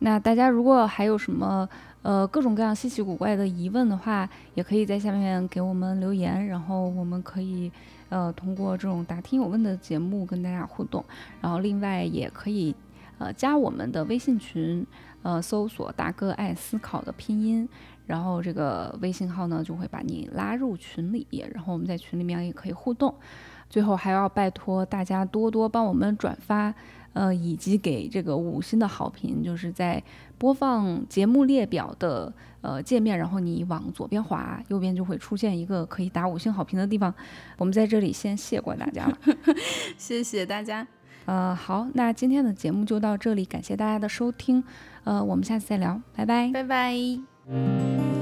[0.00, 1.66] 那大家如果还有什么
[2.02, 7.70] 呃各种各样稀奇古怪的疑问的话，也可以在下面给我们留言，然后我们可以。
[8.10, 11.04] 呃，通过这种答听有问的节目跟大家互动，
[11.42, 12.74] 然后另外也可以
[13.18, 14.86] 呃加我们的微信群，
[15.20, 17.68] 呃搜索“大哥爱思考”的拼音，
[18.06, 23.14] 然后这个微信号呢就会把你拉入群里，然后我们在群里面也可以互动。
[23.68, 26.74] 最后还要拜托大家多多帮我们转发。
[27.12, 30.02] 呃，以及给这个五星的好评，就是在
[30.36, 37.12] 播放节目列表的呃界面，然后你往左边滑，右边就会出现一个可以打五星好评的地方。
[37.56, 39.18] 我们在这里先谢过大家了，
[39.98, 40.86] 谢谢大家。
[41.24, 44.64] 呃，好，那今天的节目就到这里，感谢大家的收听。
[45.04, 48.17] 呃，我们下次再聊，拜拜，拜拜。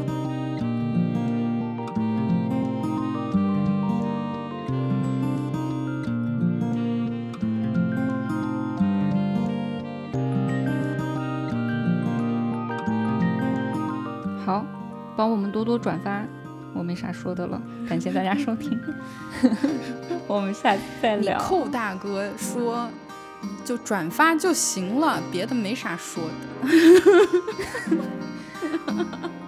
[15.26, 16.22] 帮我们多多转发，
[16.72, 18.80] 我没啥说的了，感谢大家收听，
[20.28, 21.36] 我们下次再聊。
[21.40, 22.88] 寇大哥说，
[23.64, 26.22] 就转发就行了，别的没啥说
[26.62, 26.70] 的。